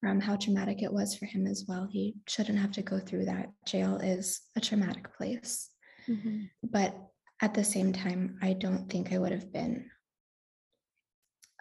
from 0.00 0.20
how 0.20 0.36
traumatic 0.36 0.82
it 0.82 0.92
was 0.92 1.14
for 1.16 1.26
him 1.26 1.46
as 1.46 1.64
well, 1.66 1.86
he 1.86 2.16
shouldn't 2.28 2.58
have 2.58 2.72
to 2.72 2.82
go 2.82 2.98
through 3.00 3.26
that. 3.26 3.50
Jail 3.66 3.96
is 3.96 4.40
a 4.56 4.60
traumatic 4.60 5.12
place. 5.14 5.70
Mhm. 6.06 6.50
But 6.62 6.94
at 7.40 7.54
the 7.54 7.64
same 7.64 7.92
time, 7.92 8.38
I 8.42 8.52
don't 8.52 8.90
think 8.90 9.12
I 9.12 9.18
would 9.18 9.32
have 9.32 9.52
been 9.52 9.90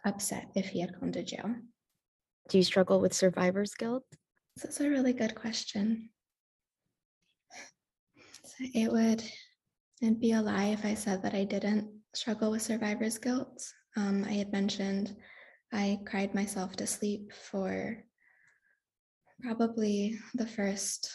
upset 0.06 0.50
if 0.56 0.70
he 0.70 0.82
had 0.82 1.00
gone 1.00 1.12
to 1.12 1.24
jail. 1.24 1.56
Do 2.50 2.58
you 2.58 2.64
struggle 2.64 3.00
with 3.00 3.14
survivor's 3.14 3.76
guilt? 3.76 4.04
That's 4.62 4.80
a 4.80 4.90
really 4.90 5.14
good 5.14 5.36
question. 5.36 6.10
So 8.44 8.66
It 8.74 8.92
would 8.92 9.24
it'd 10.02 10.20
be 10.20 10.32
a 10.32 10.42
lie 10.42 10.68
if 10.68 10.86
I 10.86 10.94
said 10.94 11.22
that 11.24 11.34
I 11.34 11.44
didn't 11.44 11.92
struggle 12.14 12.52
with 12.52 12.62
survivor's 12.62 13.18
guilt. 13.18 13.64
Um, 13.96 14.24
I 14.24 14.34
had 14.34 14.52
mentioned 14.52 15.16
I 15.74 16.00
cried 16.06 16.34
myself 16.34 16.76
to 16.78 16.88
sleep 16.88 17.34
for 17.34 18.04
probably 19.42 20.18
the 20.34 20.48
first 20.48 21.12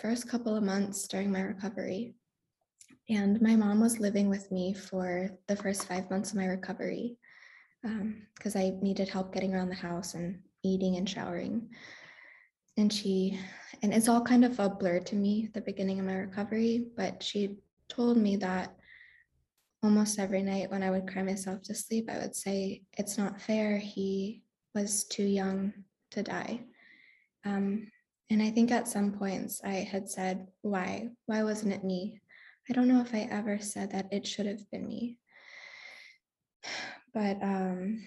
first 0.00 0.28
couple 0.28 0.56
of 0.56 0.62
months 0.62 1.06
during 1.08 1.30
my 1.30 1.40
recovery. 1.40 2.14
And 3.08 3.40
my 3.40 3.54
mom 3.54 3.80
was 3.80 4.00
living 4.00 4.28
with 4.28 4.50
me 4.50 4.74
for 4.74 5.30
the 5.46 5.56
first 5.56 5.86
five 5.86 6.10
months 6.10 6.30
of 6.30 6.36
my 6.36 6.46
recovery 6.46 7.16
because 8.34 8.56
I 8.56 8.74
needed 8.82 9.08
help 9.08 9.32
getting 9.32 9.54
around 9.54 9.68
the 9.68 9.76
house 9.76 10.14
and 10.14 10.40
eating 10.64 10.96
and 10.96 11.08
showering. 11.08 11.68
And 12.76 12.92
she, 12.92 13.38
and 13.82 13.94
it's 13.94 14.08
all 14.08 14.20
kind 14.20 14.44
of 14.44 14.58
a 14.58 14.68
blur 14.68 15.00
to 15.00 15.14
me 15.14 15.44
at 15.46 15.54
the 15.54 15.60
beginning 15.60 16.00
of 16.00 16.06
my 16.06 16.16
recovery, 16.16 16.86
but 16.96 17.22
she 17.22 17.56
told 17.88 18.16
me 18.16 18.36
that 18.36 18.74
almost 19.82 20.18
every 20.18 20.42
night 20.42 20.70
when 20.70 20.82
I 20.82 20.90
would 20.90 21.08
cry 21.08 21.22
myself 21.22 21.62
to 21.62 21.74
sleep, 21.74 22.10
I 22.10 22.18
would 22.18 22.34
say, 22.34 22.82
It's 22.98 23.16
not 23.16 23.40
fair. 23.40 23.78
He 23.78 24.42
was 24.74 25.04
too 25.04 25.24
young 25.24 25.72
to 26.10 26.22
die. 26.22 26.60
Um, 27.44 27.90
and 28.28 28.42
I 28.42 28.50
think 28.50 28.72
at 28.72 28.88
some 28.88 29.12
points 29.12 29.60
I 29.64 29.74
had 29.74 30.10
said, 30.10 30.48
Why? 30.62 31.10
Why 31.26 31.44
wasn't 31.44 31.72
it 31.72 31.84
me? 31.84 32.20
I 32.68 32.72
don't 32.72 32.88
know 32.88 33.00
if 33.00 33.14
I 33.14 33.28
ever 33.30 33.58
said 33.60 33.92
that 33.92 34.12
it 34.12 34.26
should 34.26 34.46
have 34.46 34.68
been 34.70 34.86
me. 34.86 35.18
But 37.14 37.42
um, 37.42 38.02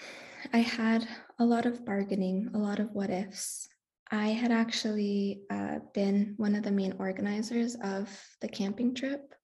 I 0.52 0.58
had 0.58 1.06
a 1.38 1.44
lot 1.44 1.66
of 1.66 1.84
bargaining, 1.84 2.50
a 2.52 2.58
lot 2.58 2.80
of 2.80 2.90
what 2.90 3.10
ifs. 3.10 3.68
I 4.10 4.28
had 4.28 4.50
actually 4.50 5.42
uh, 5.50 5.78
been 5.94 6.34
one 6.36 6.56
of 6.56 6.64
the 6.64 6.72
main 6.72 6.94
organizers 6.98 7.76
of 7.76 8.10
the 8.40 8.48
camping 8.48 8.92
trip. 8.92 9.34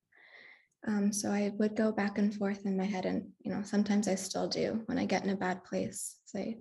Um, 0.88 1.12
so 1.12 1.30
I 1.30 1.52
would 1.56 1.76
go 1.76 1.92
back 1.92 2.18
and 2.18 2.34
forth 2.34 2.66
in 2.66 2.76
my 2.76 2.84
head, 2.84 3.06
and 3.06 3.28
you 3.40 3.52
know, 3.52 3.62
sometimes 3.62 4.08
I 4.08 4.16
still 4.16 4.48
do 4.48 4.82
when 4.86 4.98
I 4.98 5.04
get 5.04 5.22
in 5.22 5.30
a 5.30 5.36
bad 5.36 5.62
place. 5.62 6.16
Say, 6.24 6.58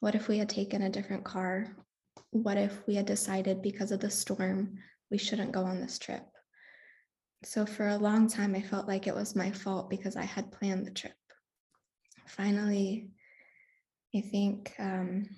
what 0.00 0.14
if 0.14 0.28
we 0.28 0.38
had 0.38 0.48
taken 0.48 0.82
a 0.82 0.90
different 0.90 1.24
car? 1.24 1.74
What 2.30 2.56
if 2.56 2.86
we 2.86 2.94
had 2.94 3.06
decided 3.06 3.62
because 3.62 3.90
of 3.90 4.00
the 4.00 4.10
storm 4.10 4.78
we 5.10 5.18
shouldn't 5.18 5.52
go 5.52 5.64
on 5.64 5.80
this 5.80 5.98
trip? 5.98 6.24
So 7.44 7.64
for 7.64 7.88
a 7.88 7.96
long 7.96 8.28
time, 8.28 8.54
I 8.54 8.62
felt 8.62 8.88
like 8.88 9.06
it 9.06 9.14
was 9.14 9.36
my 9.36 9.50
fault 9.50 9.88
because 9.88 10.16
I 10.16 10.24
had 10.24 10.52
planned 10.52 10.86
the 10.86 10.90
trip. 10.90 11.14
Finally, 12.26 13.10
I 14.14 14.20
think 14.20 14.74
um, 14.78 15.28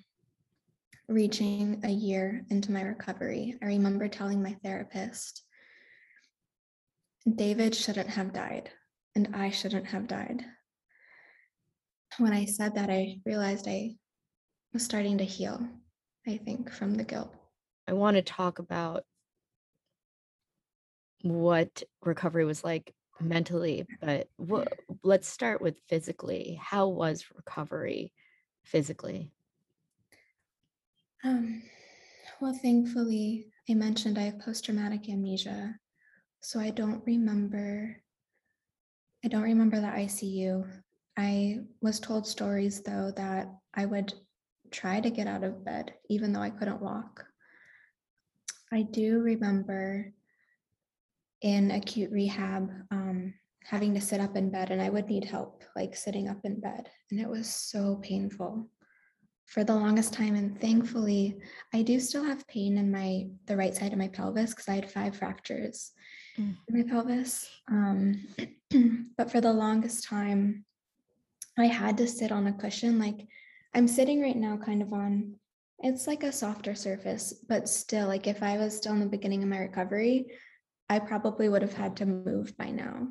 reaching 1.07 1.81
a 1.83 1.89
year 1.89 2.45
into 2.49 2.71
my 2.71 2.81
recovery, 2.81 3.57
I 3.61 3.67
remember 3.67 4.07
telling 4.07 4.41
my 4.41 4.57
therapist, 4.63 5.43
David 7.35 7.75
shouldn't 7.75 8.09
have 8.09 8.33
died, 8.33 8.69
and 9.15 9.35
I 9.35 9.51
shouldn't 9.51 9.85
have 9.87 10.07
died. 10.07 10.43
When 12.17 12.33
I 12.33 12.45
said 12.45 12.75
that, 12.75 12.89
I 12.89 13.19
realized 13.25 13.67
I 13.67 13.95
was 14.73 14.83
starting 14.83 15.19
to 15.19 15.23
heal, 15.23 15.67
I 16.27 16.37
think, 16.37 16.71
from 16.71 16.95
the 16.95 17.03
guilt. 17.03 17.33
I 17.87 17.93
want 17.93 18.15
to 18.15 18.21
talk 18.21 18.59
about 18.59 19.05
what 21.23 21.83
recovery 22.01 22.45
was 22.45 22.63
like 22.63 22.93
mentally, 23.19 23.85
but 23.99 24.27
wha- 24.37 24.65
let's 25.03 25.27
start 25.27 25.61
with 25.61 25.79
physically. 25.87 26.59
How 26.61 26.87
was 26.87 27.25
recovery 27.35 28.11
physically? 28.63 29.31
Um, 31.23 31.61
well, 32.39 32.53
thankfully, 32.53 33.51
I 33.69 33.75
mentioned 33.75 34.17
I 34.17 34.23
have 34.23 34.39
post 34.39 34.65
traumatic 34.65 35.07
amnesia. 35.09 35.75
So 36.39 36.59
I 36.59 36.71
don't 36.71 37.03
remember. 37.05 38.01
I 39.23 39.27
don't 39.27 39.43
remember 39.43 39.79
the 39.79 39.87
ICU. 39.87 40.65
I 41.15 41.59
was 41.81 41.99
told 41.99 42.25
stories 42.25 42.81
though 42.81 43.11
that 43.15 43.47
I 43.73 43.85
would 43.85 44.13
try 44.71 44.99
to 44.99 45.09
get 45.09 45.27
out 45.27 45.43
of 45.43 45.65
bed 45.65 45.93
even 46.09 46.33
though 46.33 46.41
I 46.41 46.49
couldn't 46.49 46.81
walk. 46.81 47.25
I 48.73 48.83
do 48.83 49.19
remember 49.19 50.13
in 51.41 51.71
acute 51.71 52.11
rehab 52.11 52.69
um, 52.91 53.33
having 53.63 53.93
to 53.95 54.01
sit 54.01 54.21
up 54.21 54.35
in 54.35 54.49
bed 54.49 54.71
and 54.71 54.81
I 54.81 54.89
would 54.89 55.07
need 55.07 55.25
help 55.25 55.63
like 55.75 55.95
sitting 55.95 56.29
up 56.29 56.39
in 56.43 56.59
bed 56.59 56.89
and 57.09 57.19
it 57.19 57.27
was 57.29 57.47
so 57.47 57.99
painful 58.01 58.69
for 59.47 59.63
the 59.63 59.75
longest 59.75 60.13
time 60.13 60.35
and 60.35 60.59
thankfully 60.61 61.37
I 61.73 61.81
do 61.81 61.99
still 61.99 62.23
have 62.23 62.47
pain 62.47 62.77
in 62.77 62.91
my 62.91 63.27
the 63.47 63.57
right 63.57 63.75
side 63.75 63.91
of 63.91 63.99
my 63.99 64.07
pelvis 64.07 64.51
because 64.51 64.69
I 64.69 64.75
had 64.75 64.91
five 64.91 65.15
fractures 65.15 65.91
Mm. 66.39 66.55
in 66.67 66.77
my 66.77 66.83
pelvis. 66.89 67.49
Um, 67.69 68.25
but 69.17 69.31
for 69.31 69.41
the 69.41 69.51
longest 69.53 70.05
time, 70.05 70.65
I 71.57 71.65
had 71.65 71.97
to 71.97 72.07
sit 72.07 72.31
on 72.31 72.47
a 72.47 72.53
cushion. 72.53 72.99
Like 72.99 73.27
I'm 73.73 73.87
sitting 73.87 74.21
right 74.21 74.35
now, 74.35 74.57
kind 74.57 74.81
of 74.81 74.93
on. 74.93 75.35
It's 75.79 76.05
like 76.05 76.23
a 76.23 76.31
softer 76.31 76.75
surface, 76.75 77.33
but 77.47 77.67
still, 77.67 78.07
like 78.07 78.27
if 78.27 78.43
I 78.43 78.57
was 78.57 78.75
still 78.77 78.93
in 78.93 78.99
the 78.99 79.05
beginning 79.05 79.41
of 79.41 79.49
my 79.49 79.57
recovery, 79.57 80.27
I 80.89 80.99
probably 80.99 81.49
would 81.49 81.61
have 81.61 81.73
had 81.73 81.97
to 81.97 82.05
move 82.05 82.55
by 82.57 82.69
now 82.69 83.07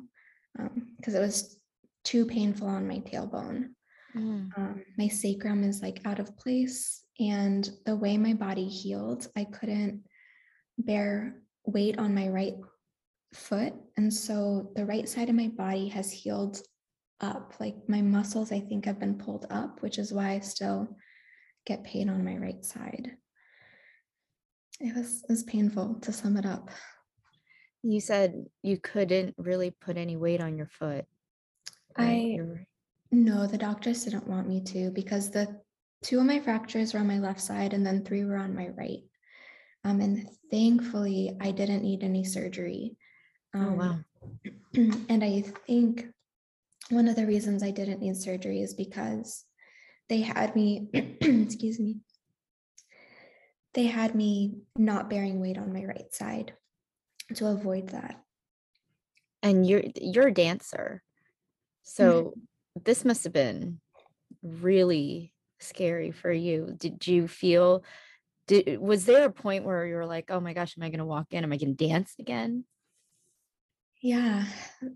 because 0.97 1.15
it 1.15 1.19
was 1.19 1.59
too 2.03 2.25
painful 2.25 2.67
on 2.67 2.87
my 2.87 2.99
tailbone. 2.99 3.69
Um, 4.55 4.83
my 4.97 5.07
sacrum 5.07 5.63
is 5.63 5.81
like 5.81 6.01
out 6.05 6.19
of 6.19 6.37
place, 6.37 7.03
and 7.19 7.69
the 7.85 7.95
way 7.95 8.17
my 8.17 8.33
body 8.33 8.67
healed, 8.67 9.27
I 9.35 9.45
couldn't 9.45 10.03
bear 10.77 11.41
weight 11.65 11.97
on 11.97 12.15
my 12.15 12.29
right 12.29 12.55
foot. 13.33 13.73
And 13.97 14.13
so 14.13 14.71
the 14.75 14.85
right 14.85 15.07
side 15.07 15.29
of 15.29 15.35
my 15.35 15.47
body 15.47 15.87
has 15.89 16.11
healed 16.11 16.61
up. 17.21 17.53
Like 17.59 17.75
my 17.87 18.01
muscles, 18.01 18.51
I 18.51 18.59
think, 18.59 18.85
have 18.85 18.99
been 18.99 19.17
pulled 19.17 19.45
up, 19.49 19.81
which 19.81 19.97
is 19.97 20.11
why 20.13 20.31
I 20.31 20.39
still 20.39 20.97
get 21.65 21.83
pain 21.83 22.09
on 22.09 22.25
my 22.25 22.35
right 22.37 22.63
side. 22.65 23.11
It 24.79 24.95
was, 24.95 25.23
it 25.23 25.31
was 25.31 25.43
painful 25.43 25.99
to 26.01 26.11
sum 26.11 26.37
it 26.37 26.45
up. 26.45 26.71
You 27.83 27.99
said 27.99 28.45
you 28.61 28.77
couldn't 28.77 29.35
really 29.37 29.71
put 29.71 29.97
any 29.97 30.17
weight 30.17 30.41
on 30.41 30.57
your 30.57 30.67
foot. 30.67 31.05
right? 31.97 32.39
I 32.39 32.65
no, 33.11 33.45
the 33.45 33.57
doctors 33.57 34.05
didn't 34.05 34.27
want 34.27 34.47
me 34.47 34.61
to 34.61 34.89
because 34.91 35.29
the 35.29 35.59
two 36.01 36.19
of 36.19 36.25
my 36.25 36.39
fractures 36.39 36.93
were 36.93 37.01
on 37.01 37.07
my 37.07 37.19
left 37.19 37.41
side, 37.41 37.73
and 37.73 37.85
then 37.85 38.03
three 38.03 38.23
were 38.23 38.37
on 38.37 38.55
my 38.55 38.69
right. 38.69 39.03
Um, 39.83 39.99
and 39.99 40.27
thankfully, 40.49 41.35
I 41.41 41.51
didn't 41.51 41.83
need 41.83 42.03
any 42.03 42.23
surgery. 42.23 42.95
Um, 43.53 43.67
Oh, 43.67 43.73
wow. 43.73 43.99
and 45.09 45.23
I 45.23 45.41
think 45.67 46.05
one 46.91 47.07
of 47.07 47.15
the 47.15 47.25
reasons 47.25 47.63
I 47.63 47.71
didn't 47.71 48.01
need 48.01 48.17
surgery 48.17 48.61
is 48.61 48.73
because 48.73 49.45
they 50.09 50.21
had 50.21 50.55
me, 50.55 50.89
excuse 50.93 51.79
me, 51.79 51.97
they 53.73 53.85
had 53.85 54.15
me 54.15 54.57
not 54.77 55.09
bearing 55.09 55.39
weight 55.39 55.57
on 55.57 55.73
my 55.73 55.85
right 55.85 56.13
side 56.13 56.53
to 57.35 57.47
avoid 57.47 57.89
that. 57.89 58.21
And 59.41 59.65
you're 59.67 59.83
you're 59.95 60.27
a 60.27 60.33
dancer. 60.33 61.01
So 61.83 62.11
mm-hmm. 62.11 62.39
this 62.83 63.05
must 63.05 63.23
have 63.23 63.33
been 63.33 63.79
really 64.43 65.33
scary 65.59 66.11
for 66.11 66.31
you. 66.31 66.75
Did 66.77 67.07
you 67.07 67.27
feel 67.27 67.83
did 68.47 68.79
was 68.79 69.05
there 69.05 69.25
a 69.25 69.31
point 69.31 69.63
where 69.63 69.85
you 69.85 69.95
were 69.95 70.05
like, 70.05 70.29
"Oh 70.29 70.39
my 70.39 70.53
gosh, 70.53 70.75
am 70.77 70.83
I 70.83 70.89
going 70.89 70.99
to 70.99 71.05
walk 71.05 71.27
in? 71.31 71.43
Am 71.43 71.53
I 71.53 71.57
going 71.57 71.75
to 71.75 71.87
dance 71.87 72.13
again?" 72.19 72.65
Yeah, 74.01 74.45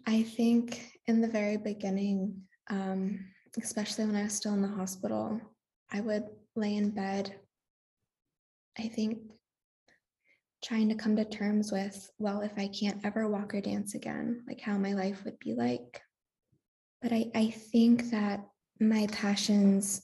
I 0.07 0.24
think 0.24 1.00
in 1.05 1.21
the 1.21 1.27
very 1.27 1.57
beginning, 1.57 2.41
um, 2.71 3.24
especially 3.62 4.05
when 4.05 4.15
I 4.15 4.24
was 4.24 4.33
still 4.33 4.53
in 4.53 4.63
the 4.63 4.67
hospital, 4.67 5.39
I 5.91 6.01
would 6.01 6.25
lay 6.55 6.75
in 6.75 6.89
bed. 6.89 7.35
I 8.79 8.88
think 8.88 9.19
trying 10.63 10.89
to 10.89 10.95
come 10.95 11.15
to 11.17 11.25
terms 11.25 11.71
with, 11.71 12.09
well, 12.17 12.41
if 12.41 12.53
I 12.57 12.67
can't 12.67 13.05
ever 13.05 13.29
walk 13.29 13.53
or 13.53 13.62
dance 13.62 13.93
again, 13.93 14.43
like 14.47 14.59
how 14.59 14.75
my 14.79 14.93
life 14.93 15.24
would 15.24 15.38
be 15.38 15.53
like. 15.53 16.01
But 17.03 17.13
I, 17.13 17.29
I 17.35 17.51
think 17.51 18.09
that 18.09 18.43
my 18.79 19.07
passions 19.12 20.01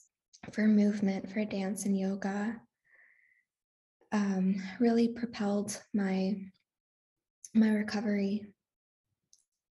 for 0.52 0.68
movement, 0.68 1.28
for 1.32 1.44
dance 1.44 1.86
and 1.86 1.98
yoga, 1.98 2.60
um, 4.12 4.62
really 4.78 5.08
propelled 5.08 5.82
my 5.92 6.36
my 7.54 7.68
recovery 7.68 8.46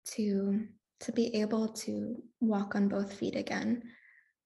to 0.06 0.68
to 1.02 1.12
be 1.12 1.42
able 1.42 1.68
to 1.68 2.22
walk 2.40 2.76
on 2.76 2.88
both 2.88 3.14
feet 3.14 3.36
again, 3.36 3.82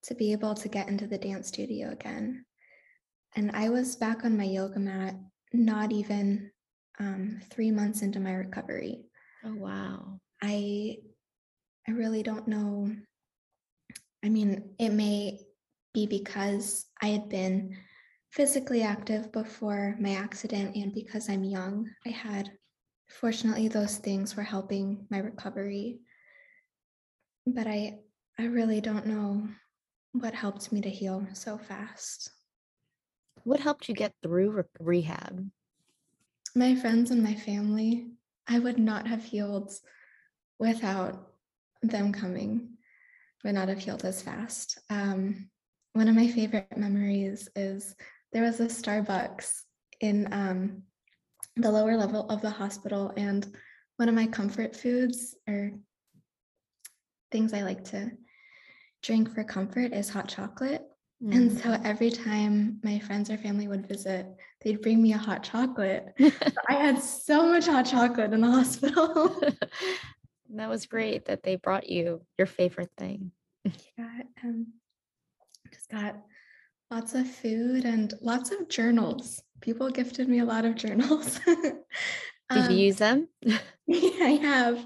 to 0.03 0.15
be 0.15 0.31
able 0.31 0.55
to 0.55 0.69
get 0.69 0.87
into 0.87 1.05
the 1.05 1.17
dance 1.17 1.49
studio 1.49 1.91
again. 1.91 2.45
And 3.35 3.51
I 3.51 3.69
was 3.69 3.97
back 3.97 4.23
on 4.23 4.37
my 4.37 4.45
yoga 4.45 4.79
mat 4.79 5.15
not 5.51 5.91
even 5.91 6.51
um, 6.99 7.41
three 7.49 7.71
months 7.71 8.01
into 8.01 8.19
my 8.19 8.33
recovery. 8.33 9.03
Oh 9.43 9.55
wow. 9.55 10.19
I 10.41 10.97
I 11.87 11.91
really 11.91 12.23
don't 12.23 12.47
know. 12.47 12.89
I 14.23 14.29
mean, 14.29 14.73
it 14.79 14.89
may 14.89 15.39
be 15.93 16.07
because 16.07 16.85
I 17.01 17.07
had 17.07 17.29
been 17.29 17.77
physically 18.31 18.81
active 18.81 19.31
before 19.31 19.95
my 19.99 20.11
accident 20.11 20.75
and 20.75 20.93
because 20.93 21.29
I'm 21.29 21.43
young. 21.43 21.89
I 22.05 22.09
had 22.09 22.51
fortunately 23.07 23.67
those 23.67 23.97
things 23.97 24.35
were 24.35 24.43
helping 24.43 25.05
my 25.09 25.19
recovery. 25.19 25.99
But 27.45 27.67
I 27.67 27.99
I 28.37 28.45
really 28.45 28.81
don't 28.81 29.07
know 29.07 29.47
what 30.11 30.33
helped 30.33 30.71
me 30.71 30.81
to 30.81 30.89
heal 30.89 31.25
so 31.33 31.57
fast. 31.57 32.31
What 33.43 33.59
helped 33.59 33.87
you 33.87 33.95
get 33.95 34.13
through 34.21 34.51
re- 34.51 34.63
rehab? 34.79 35.49
My 36.55 36.75
friends 36.75 37.11
and 37.11 37.23
my 37.23 37.35
family, 37.35 38.11
I 38.47 38.59
would 38.59 38.79
not 38.79 39.07
have 39.07 39.23
healed 39.23 39.73
without 40.59 41.31
them 41.81 42.11
coming, 42.11 42.77
would 43.43 43.55
not 43.55 43.69
have 43.69 43.79
healed 43.79 44.05
as 44.05 44.21
fast. 44.21 44.79
Um, 44.89 45.49
one 45.93 46.07
of 46.07 46.15
my 46.15 46.27
favorite 46.27 46.77
memories 46.77 47.49
is 47.55 47.95
there 48.33 48.43
was 48.43 48.59
a 48.59 48.65
Starbucks 48.65 49.61
in 50.01 50.27
um, 50.33 50.83
the 51.57 51.71
lower 51.71 51.95
level 51.97 52.29
of 52.29 52.41
the 52.41 52.49
hospital, 52.49 53.13
and 53.15 53.45
one 53.97 54.09
of 54.09 54.15
my 54.15 54.27
comfort 54.27 54.75
foods 54.75 55.35
or 55.47 55.71
things 57.31 57.53
I 57.53 57.61
like 57.61 57.83
to 57.85 58.11
drink 59.01 59.33
for 59.33 59.43
comfort 59.43 59.93
is 59.93 60.09
hot 60.09 60.27
chocolate. 60.27 60.83
And 61.31 61.49
Mm. 61.49 61.63
so 61.63 61.81
every 61.83 62.11
time 62.11 62.79
my 62.83 62.99
friends 62.99 63.29
or 63.29 63.37
family 63.37 63.67
would 63.67 63.87
visit, 63.87 64.27
they'd 64.61 64.81
bring 64.81 65.01
me 65.01 65.13
a 65.13 65.17
hot 65.17 65.43
chocolate. 65.43 66.13
So 66.19 66.31
I 66.69 66.73
had 66.75 67.01
so 67.01 67.47
much 67.47 67.65
hot 67.67 67.85
chocolate 67.85 68.33
in 68.33 68.41
the 68.41 68.51
hospital. 68.51 69.41
that 70.53 70.69
was 70.69 70.85
great 70.85 71.25
that 71.25 71.41
they 71.41 71.55
brought 71.55 71.89
you 71.89 72.21
your 72.37 72.47
favorite 72.47 72.91
thing. 72.97 73.31
yeah, 73.97 74.21
um, 74.43 74.67
just 75.73 75.89
got 75.89 76.17
lots 76.91 77.15
of 77.15 77.27
food 77.29 77.85
and 77.85 78.13
lots 78.21 78.51
of 78.51 78.67
journals. 78.69 79.41
People 79.61 79.89
gifted 79.89 80.27
me 80.29 80.39
a 80.39 80.45
lot 80.45 80.65
of 80.65 80.75
journals. 80.75 81.39
Did 81.45 81.75
Um, 82.49 82.71
you 82.71 82.77
use 82.77 82.97
them? 82.97 83.27
yeah, 83.41 83.57
I 83.87 84.37
have. 84.41 84.85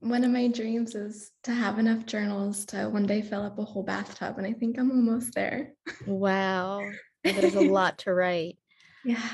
One 0.00 0.24
of 0.24 0.30
my 0.30 0.48
dreams 0.48 0.94
is 0.94 1.30
to 1.42 1.52
have 1.52 1.78
enough 1.78 2.06
journals 2.06 2.64
to 2.66 2.88
one 2.88 3.04
day 3.06 3.20
fill 3.20 3.42
up 3.42 3.58
a 3.58 3.64
whole 3.64 3.82
bathtub, 3.82 4.38
and 4.38 4.46
I 4.46 4.54
think 4.54 4.78
I'm 4.78 4.90
almost 4.90 5.34
there. 5.34 5.74
wow. 6.06 6.88
There's 7.24 7.54
a 7.54 7.60
lot 7.60 7.98
to 7.98 8.14
write. 8.14 8.56
Yeah. 9.04 9.28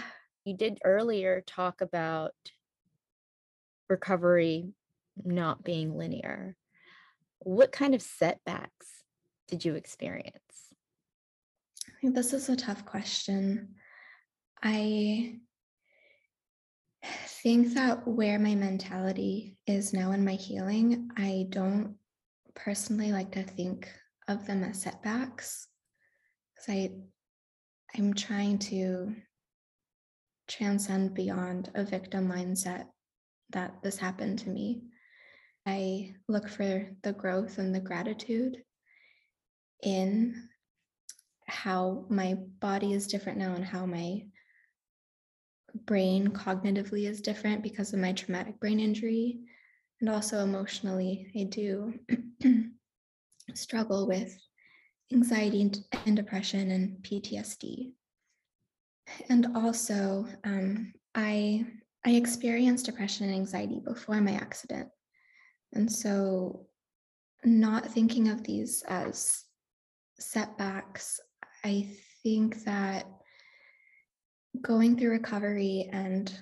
You 0.45 0.57
did 0.57 0.79
earlier 0.85 1.43
talk 1.47 1.81
about 1.81 2.35
recovery 3.89 4.73
not 5.25 5.63
being 5.63 5.97
linear. 5.97 6.57
What 7.39 7.71
kind 7.71 7.95
of 7.95 8.03
setbacks 8.03 8.89
did 9.47 9.65
you 9.65 9.77
experience? 9.77 10.35
I 11.89 11.93
think 12.01 12.17
this 12.17 12.33
is 12.33 12.49
a 12.49 12.57
tough 12.57 12.85
question. 12.85 13.77
I 14.63 15.39
think 17.43 17.75
that 17.75 18.07
where 18.07 18.39
my 18.39 18.55
mentality 18.55 19.57
is 19.67 19.93
now 19.93 20.13
in 20.13 20.25
my 20.25 20.33
healing, 20.33 21.11
I 21.17 21.47
don't 21.51 21.97
personally 22.55 23.13
like 23.13 23.33
to 23.33 23.43
think 23.43 23.89
of 24.29 24.47
them 24.47 24.65
as 24.65 24.83
setbacks 24.83 25.69
because 26.55 26.69
I 26.69 26.91
I'm 27.97 28.15
trying 28.15 28.59
to 28.59 29.15
transcend 30.49 31.15
beyond 31.15 31.71
a 31.75 31.85
victim 31.85 32.29
mindset 32.29 32.87
that 33.51 33.75
this 33.83 33.97
happened 33.97 34.41
to 34.41 34.51
me. 34.51 34.83
I 35.67 36.15
look 36.29 36.49
for 36.49 36.91
the 37.03 37.13
growth 37.13 37.59
and 37.59 37.75
the 37.75 37.81
gratitude 37.81 38.59
in 39.83 40.49
how 41.47 42.07
my 42.09 42.35
body 42.61 42.93
is 42.93 43.07
different 43.07 43.39
now 43.39 43.55
and 43.55 43.65
how 43.65 43.87
my 43.87 44.23
brain 45.85 46.29
cognitively 46.29 47.09
is 47.09 47.21
different 47.21 47.63
because 47.63 47.93
of 47.93 47.99
my 47.99 48.13
traumatic 48.13 48.59
brain 48.61 48.81
injury. 48.81 49.41
And 50.01 50.11
also 50.11 50.41
emotionally, 50.41 51.31
I 51.39 51.45
do 51.45 51.95
struggle 53.55 54.07
with 54.07 54.37
anxiety 55.13 55.63
and, 55.63 56.17
depression 56.17 56.71
and 56.71 57.03
PTSD. 57.03 57.93
And 59.29 59.57
also, 59.57 60.27
um, 60.45 60.93
I 61.15 61.67
I 62.05 62.11
experienced 62.11 62.87
depression 62.87 63.27
and 63.27 63.35
anxiety 63.35 63.81
before 63.85 64.21
my 64.21 64.33
accident, 64.33 64.89
and 65.73 65.91
so 65.91 66.67
not 67.45 67.87
thinking 67.87 68.29
of 68.29 68.43
these 68.43 68.83
as 68.89 69.45
setbacks, 70.19 71.21
I 71.65 71.89
think 72.23 72.65
that 72.65 73.07
going 74.63 74.97
through 74.97 75.11
recovery 75.11 75.89
and 75.93 76.33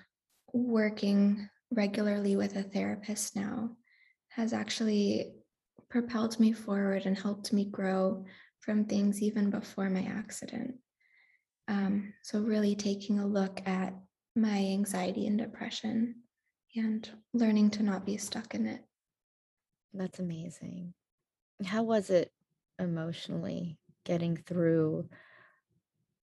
working 0.52 1.48
regularly 1.70 2.36
with 2.36 2.56
a 2.56 2.62
therapist 2.62 3.36
now 3.36 3.70
has 4.28 4.52
actually 4.52 5.32
propelled 5.88 6.38
me 6.40 6.52
forward 6.52 7.06
and 7.06 7.18
helped 7.18 7.52
me 7.52 7.64
grow 7.64 8.24
from 8.60 8.84
things 8.84 9.22
even 9.22 9.50
before 9.50 9.90
my 9.90 10.02
accident. 10.02 10.74
Um, 11.68 12.12
so, 12.22 12.40
really 12.40 12.74
taking 12.74 13.18
a 13.18 13.26
look 13.26 13.60
at 13.66 13.94
my 14.36 14.56
anxiety 14.56 15.26
and 15.26 15.38
depression 15.38 16.16
and 16.76 17.08
learning 17.32 17.70
to 17.70 17.82
not 17.82 18.04
be 18.04 18.16
stuck 18.16 18.54
in 18.54 18.66
it. 18.66 18.82
That's 19.92 20.18
amazing. 20.18 20.94
How 21.64 21.84
was 21.84 22.10
it 22.10 22.32
emotionally 22.78 23.78
getting 24.04 24.36
through 24.36 25.08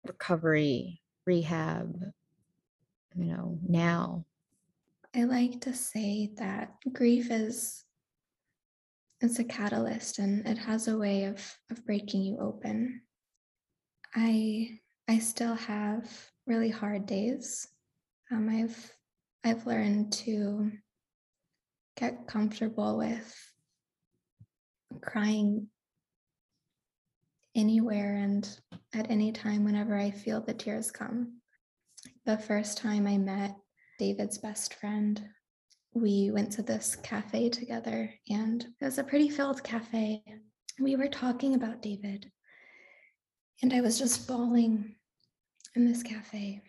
recovery, 0.06 1.02
rehab, 1.28 2.02
you 3.16 3.26
know, 3.26 3.60
now? 3.68 4.26
I 5.16 5.26
like 5.26 5.62
to 5.62 5.74
say 5.74 6.32
that 6.38 6.76
grief 6.94 7.30
is 7.30 7.84
it's 9.20 9.40
a 9.40 9.44
catalyst 9.44 10.20
and 10.20 10.48
it 10.48 10.58
has 10.58 10.88
a 10.88 10.98
way 10.98 11.26
of 11.26 11.44
of 11.70 11.86
breaking 11.86 12.24
you 12.24 12.38
open. 12.40 13.02
I 14.16 14.80
I 15.08 15.20
still 15.20 15.56
have 15.56 16.10
really 16.46 16.70
hard 16.70 17.06
days. 17.06 17.68
Um, 18.32 18.50
I've 18.50 18.94
I've 19.44 19.66
learned 19.66 20.14
to 20.24 20.72
get 21.98 22.28
comfortable 22.28 22.98
with 22.98 23.36
crying 25.02 25.68
anywhere 27.58 28.16
and 28.16 28.50
at 28.94 29.12
any 29.12 29.32
time 29.34 29.66
whenever 29.66 29.98
I 29.98 30.12
feel 30.12 30.40
the 30.40 30.54
tears 30.54 30.92
come. 30.92 31.42
The 32.26 32.38
first 32.38 32.78
time 32.78 33.08
I 33.08 33.18
met 33.18 33.56
David's 34.00 34.38
best 34.38 34.76
friend, 34.76 35.22
we 35.94 36.32
went 36.32 36.52
to 36.54 36.62
this 36.62 36.96
cafe 36.96 37.50
together 37.50 38.14
and 38.30 38.64
it 38.80 38.86
was 38.86 39.00
a 39.00 39.04
pretty 39.04 39.30
filled 39.30 39.64
cafe. 39.64 40.24
We 40.80 40.96
were 40.96 41.08
talking 41.08 41.56
about 41.56 41.82
David 41.82 42.32
and 43.62 43.74
I 43.74 43.82
was 43.82 43.98
just 43.98 44.28
bawling 44.28 44.96
in 45.76 45.86
this 45.86 46.04
cafe. 46.04 46.62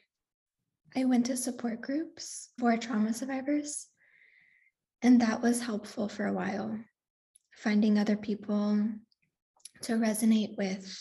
I 0.96 1.04
went 1.04 1.26
to 1.26 1.36
support 1.36 1.82
groups 1.82 2.48
for 2.58 2.76
trauma 2.76 3.12
survivors, 3.12 3.86
and 5.02 5.20
that 5.20 5.42
was 5.42 5.60
helpful 5.60 6.08
for 6.08 6.26
a 6.26 6.32
while. 6.32 6.78
Finding 7.54 7.98
other 7.98 8.16
people 8.16 8.88
to 9.82 9.94
resonate 9.94 10.56
with 10.56 10.96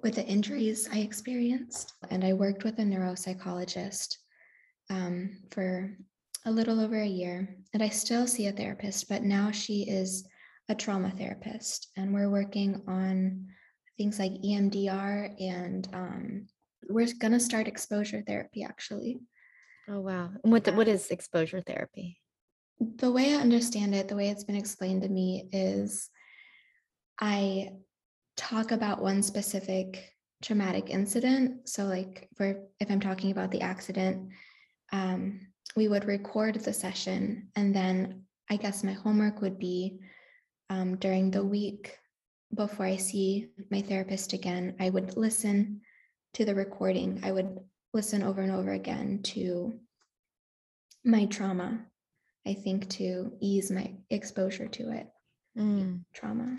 with 0.00 0.14
the 0.14 0.24
injuries 0.24 0.88
I 0.92 0.98
experienced, 0.98 1.92
and 2.10 2.24
I 2.24 2.32
worked 2.32 2.62
with 2.62 2.78
a 2.78 2.82
neuropsychologist 2.82 4.14
um, 4.90 5.38
for 5.50 5.96
a 6.44 6.50
little 6.52 6.80
over 6.80 7.00
a 7.00 7.06
year, 7.06 7.56
and 7.74 7.82
I 7.82 7.88
still 7.88 8.28
see 8.28 8.46
a 8.46 8.52
therapist, 8.52 9.08
but 9.08 9.24
now 9.24 9.50
she 9.50 9.82
is 9.82 10.24
a 10.68 10.74
trauma 10.74 11.10
therapist, 11.10 11.88
and 11.96 12.14
we're 12.14 12.30
working 12.30 12.80
on 12.86 13.48
things 13.98 14.18
like 14.18 14.32
EMDR 14.32 15.34
and 15.40 15.88
um, 15.92 16.46
we're 16.88 17.08
going 17.18 17.32
to 17.32 17.40
start 17.40 17.66
exposure 17.66 18.22
therapy 18.26 18.62
actually. 18.62 19.18
Oh, 19.90 20.00
wow. 20.00 20.30
And 20.42 20.52
what, 20.52 20.66
what 20.74 20.88
is 20.88 21.10
exposure 21.10 21.60
therapy? 21.60 22.18
The 22.78 23.10
way 23.10 23.34
I 23.34 23.40
understand 23.40 23.94
it, 23.94 24.06
the 24.06 24.14
way 24.14 24.28
it's 24.28 24.44
been 24.44 24.56
explained 24.56 25.02
to 25.02 25.08
me 25.08 25.48
is 25.52 26.08
I 27.20 27.70
talk 28.38 28.70
about 28.70 29.02
one 29.02 29.22
specific 29.22 30.14
traumatic 30.42 30.88
incident. 30.88 31.68
So, 31.68 31.84
like, 31.84 32.28
for 32.36 32.62
if 32.80 32.90
I'm 32.90 33.00
talking 33.00 33.32
about 33.32 33.50
the 33.50 33.60
accident, 33.60 34.30
um, 34.92 35.40
we 35.76 35.88
would 35.88 36.06
record 36.06 36.54
the 36.54 36.72
session, 36.72 37.48
and 37.56 37.74
then 37.74 38.22
I 38.48 38.56
guess 38.56 38.82
my 38.82 38.92
homework 38.92 39.42
would 39.42 39.58
be 39.58 39.98
um, 40.70 40.96
during 40.96 41.30
the 41.30 41.44
week 41.44 41.98
before 42.54 42.86
I 42.86 42.96
see 42.96 43.48
my 43.70 43.82
therapist 43.82 44.32
again, 44.32 44.76
I 44.80 44.88
would 44.88 45.16
listen 45.16 45.82
to 46.34 46.44
the 46.44 46.54
recording. 46.54 47.20
I 47.22 47.32
would 47.32 47.58
listen 47.92 48.22
over 48.22 48.40
and 48.40 48.52
over 48.52 48.72
again 48.72 49.20
to 49.24 49.78
my 51.04 51.26
trauma, 51.26 51.84
I 52.46 52.54
think, 52.54 52.88
to 52.90 53.32
ease 53.40 53.70
my 53.70 53.92
exposure 54.10 54.68
to 54.68 54.92
it. 54.92 55.06
Mm. 55.58 56.04
Trauma. 56.14 56.58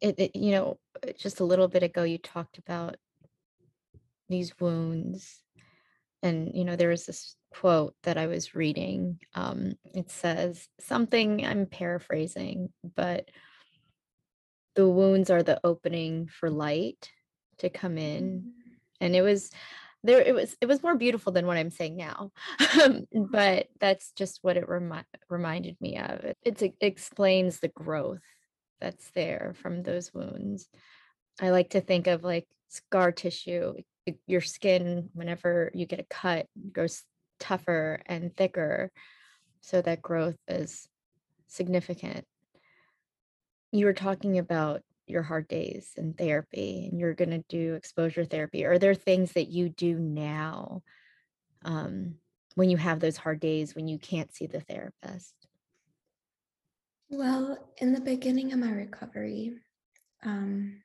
It, 0.00 0.18
it, 0.18 0.36
you 0.36 0.52
know, 0.52 0.78
just 1.18 1.40
a 1.40 1.44
little 1.44 1.68
bit 1.68 1.82
ago, 1.82 2.02
you 2.02 2.18
talked 2.18 2.58
about 2.58 2.96
these 4.28 4.58
wounds. 4.60 5.40
And, 6.22 6.50
you 6.54 6.64
know, 6.64 6.76
there 6.76 6.88
was 6.88 7.06
this 7.06 7.36
quote 7.52 7.94
that 8.02 8.18
I 8.18 8.26
was 8.26 8.54
reading. 8.54 9.20
Um, 9.34 9.74
it 9.94 10.10
says 10.10 10.68
something, 10.80 11.46
I'm 11.46 11.66
paraphrasing, 11.66 12.70
but 12.96 13.30
the 14.76 14.88
wounds 14.88 15.30
are 15.30 15.42
the 15.42 15.58
opening 15.64 16.28
for 16.28 16.50
light 16.50 17.10
to 17.58 17.70
come 17.70 17.98
in 17.98 18.24
mm-hmm. 18.24 18.48
and 19.00 19.16
it 19.16 19.22
was 19.22 19.50
there 20.04 20.20
it 20.20 20.34
was 20.34 20.54
it 20.60 20.66
was 20.66 20.82
more 20.82 20.94
beautiful 20.94 21.32
than 21.32 21.46
what 21.46 21.56
i'm 21.56 21.70
saying 21.70 21.96
now 21.96 22.30
but 23.30 23.66
that's 23.80 24.12
just 24.12 24.38
what 24.42 24.56
it 24.56 24.68
remi- 24.68 25.02
reminded 25.28 25.76
me 25.80 25.98
of 25.98 26.20
it, 26.20 26.36
it 26.44 26.74
explains 26.80 27.58
the 27.58 27.68
growth 27.68 28.20
that's 28.80 29.10
there 29.10 29.54
from 29.62 29.82
those 29.82 30.12
wounds. 30.12 30.68
I 31.40 31.50
like 31.50 31.70
to 31.70 31.80
think 31.80 32.06
of 32.06 32.24
like 32.24 32.46
scar 32.68 33.12
tissue 33.12 33.74
your 34.26 34.40
skin 34.40 35.10
whenever 35.14 35.70
you 35.74 35.86
get 35.86 36.00
a 36.00 36.06
cut 36.08 36.46
grows 36.72 37.02
tougher 37.40 38.00
and 38.06 38.34
thicker 38.36 38.90
so 39.60 39.82
that 39.82 40.02
growth 40.02 40.36
is 40.48 40.88
significant. 41.48 42.24
You 43.72 43.86
were 43.86 43.92
talking 43.92 44.38
about 44.38 44.82
your 45.06 45.22
hard 45.22 45.48
days 45.48 45.90
in 45.96 46.14
therapy 46.14 46.88
and 46.90 46.98
you're 46.98 47.14
going 47.14 47.30
to 47.30 47.44
do 47.48 47.74
exposure 47.74 48.24
therapy. 48.24 48.64
Are 48.64 48.78
there 48.78 48.94
things 48.94 49.32
that 49.32 49.48
you 49.48 49.68
do 49.68 49.98
now 49.98 50.82
um, 51.64 52.14
when 52.54 52.70
you 52.70 52.76
have 52.76 53.00
those 53.00 53.16
hard 53.16 53.40
days 53.40 53.74
when 53.74 53.88
you 53.88 53.98
can't 53.98 54.34
see 54.34 54.46
the 54.46 54.60
therapist 54.60 55.34
well 57.08 57.58
in 57.78 57.92
the 57.92 58.00
beginning 58.00 58.52
of 58.52 58.58
my 58.58 58.70
recovery 58.70 59.54
um, 60.24 60.82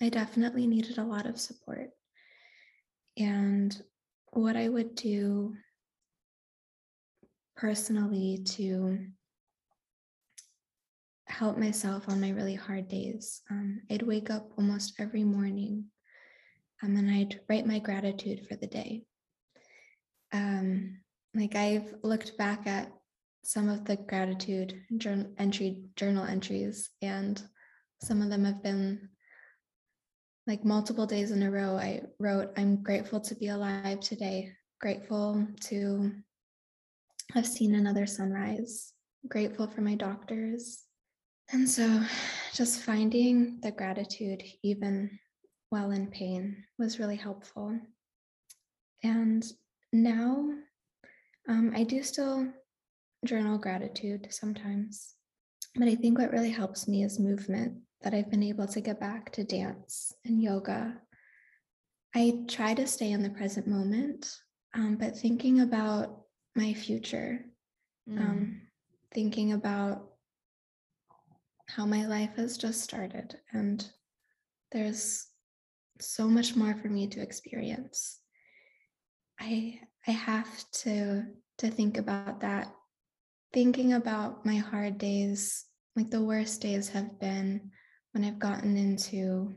i 0.00 0.08
definitely 0.08 0.66
needed 0.66 0.98
a 0.98 1.04
lot 1.04 1.26
of 1.26 1.38
support 1.38 1.90
and 3.16 3.82
what 4.30 4.56
i 4.56 4.68
would 4.68 4.94
do 4.94 5.54
personally 7.56 8.42
to 8.44 8.98
help 11.32 11.56
myself 11.56 12.08
on 12.08 12.20
my 12.20 12.30
really 12.30 12.54
hard 12.54 12.88
days. 12.88 13.40
Um, 13.50 13.80
I'd 13.90 14.02
wake 14.02 14.30
up 14.30 14.50
almost 14.58 14.94
every 14.98 15.24
morning 15.24 15.86
um, 16.82 16.96
and 16.96 17.10
I'd 17.10 17.40
write 17.48 17.66
my 17.66 17.78
gratitude 17.78 18.46
for 18.48 18.56
the 18.56 18.66
day. 18.66 19.02
Um, 20.32 21.00
like 21.34 21.54
I've 21.54 21.94
looked 22.02 22.36
back 22.36 22.66
at 22.66 22.92
some 23.44 23.68
of 23.68 23.84
the 23.84 23.96
gratitude 23.96 24.80
journal 24.96 25.32
entry 25.38 25.82
journal 25.96 26.24
entries, 26.24 26.90
and 27.00 27.42
some 28.02 28.22
of 28.22 28.30
them 28.30 28.44
have 28.44 28.62
been 28.62 29.08
like 30.46 30.64
multiple 30.64 31.06
days 31.06 31.30
in 31.30 31.42
a 31.42 31.50
row. 31.50 31.76
I 31.76 32.02
wrote, 32.18 32.52
"I'm 32.56 32.82
grateful 32.82 33.20
to 33.20 33.34
be 33.34 33.48
alive 33.48 34.00
today. 34.00 34.52
Grateful 34.80 35.46
to 35.62 36.12
have 37.32 37.46
seen 37.46 37.74
another 37.74 38.06
sunrise. 38.06 38.92
Grateful 39.28 39.66
for 39.66 39.80
my 39.80 39.94
doctors. 39.94 40.84
And 41.52 41.68
so 41.68 42.02
just 42.54 42.82
finding 42.82 43.60
the 43.60 43.70
gratitude, 43.70 44.42
even 44.62 45.18
while 45.70 45.90
in 45.90 46.08
pain, 46.08 46.64
was 46.78 46.98
really 46.98 47.16
helpful. 47.16 47.78
And 49.02 49.44
now 49.92 50.50
um, 51.48 51.72
I 51.74 51.84
do 51.84 52.02
still 52.02 52.48
journal 53.24 53.58
gratitude 53.58 54.28
sometimes, 54.30 55.14
but 55.74 55.88
I 55.88 55.94
think 55.94 56.18
what 56.18 56.32
really 56.32 56.50
helps 56.50 56.88
me 56.88 57.02
is 57.04 57.18
movement, 57.18 57.78
that 58.02 58.14
I've 58.14 58.30
been 58.30 58.42
able 58.42 58.66
to 58.66 58.80
get 58.80 58.98
back 58.98 59.32
to 59.32 59.44
dance 59.44 60.12
and 60.24 60.42
yoga. 60.42 60.96
I 62.14 62.44
try 62.48 62.74
to 62.74 62.86
stay 62.86 63.12
in 63.12 63.22
the 63.22 63.30
present 63.30 63.66
moment, 63.66 64.34
um, 64.74 64.96
but 64.96 65.16
thinking 65.16 65.60
about 65.60 66.22
my 66.56 66.74
future, 66.74 67.44
mm. 68.08 68.18
um, 68.20 68.60
thinking 69.14 69.52
about 69.52 70.12
how 71.68 71.86
my 71.86 72.06
life 72.06 72.36
has 72.36 72.58
just 72.58 72.82
started 72.82 73.38
and 73.52 73.88
there's 74.72 75.26
so 76.00 76.26
much 76.28 76.54
more 76.56 76.74
for 76.74 76.88
me 76.88 77.06
to 77.06 77.22
experience 77.22 78.18
i 79.40 79.78
i 80.06 80.10
have 80.10 80.64
to 80.72 81.22
to 81.58 81.70
think 81.70 81.96
about 81.96 82.40
that 82.40 82.74
thinking 83.52 83.92
about 83.92 84.44
my 84.44 84.56
hard 84.56 84.98
days 84.98 85.66
like 85.96 86.10
the 86.10 86.22
worst 86.22 86.60
days 86.60 86.88
have 86.88 87.18
been 87.18 87.70
when 88.12 88.24
i've 88.24 88.38
gotten 88.38 88.76
into 88.76 89.54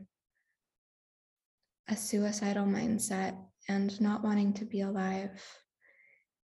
a 1.88 1.96
suicidal 1.96 2.66
mindset 2.66 3.36
and 3.68 4.00
not 4.00 4.22
wanting 4.22 4.52
to 4.52 4.64
be 4.64 4.80
alive 4.80 5.42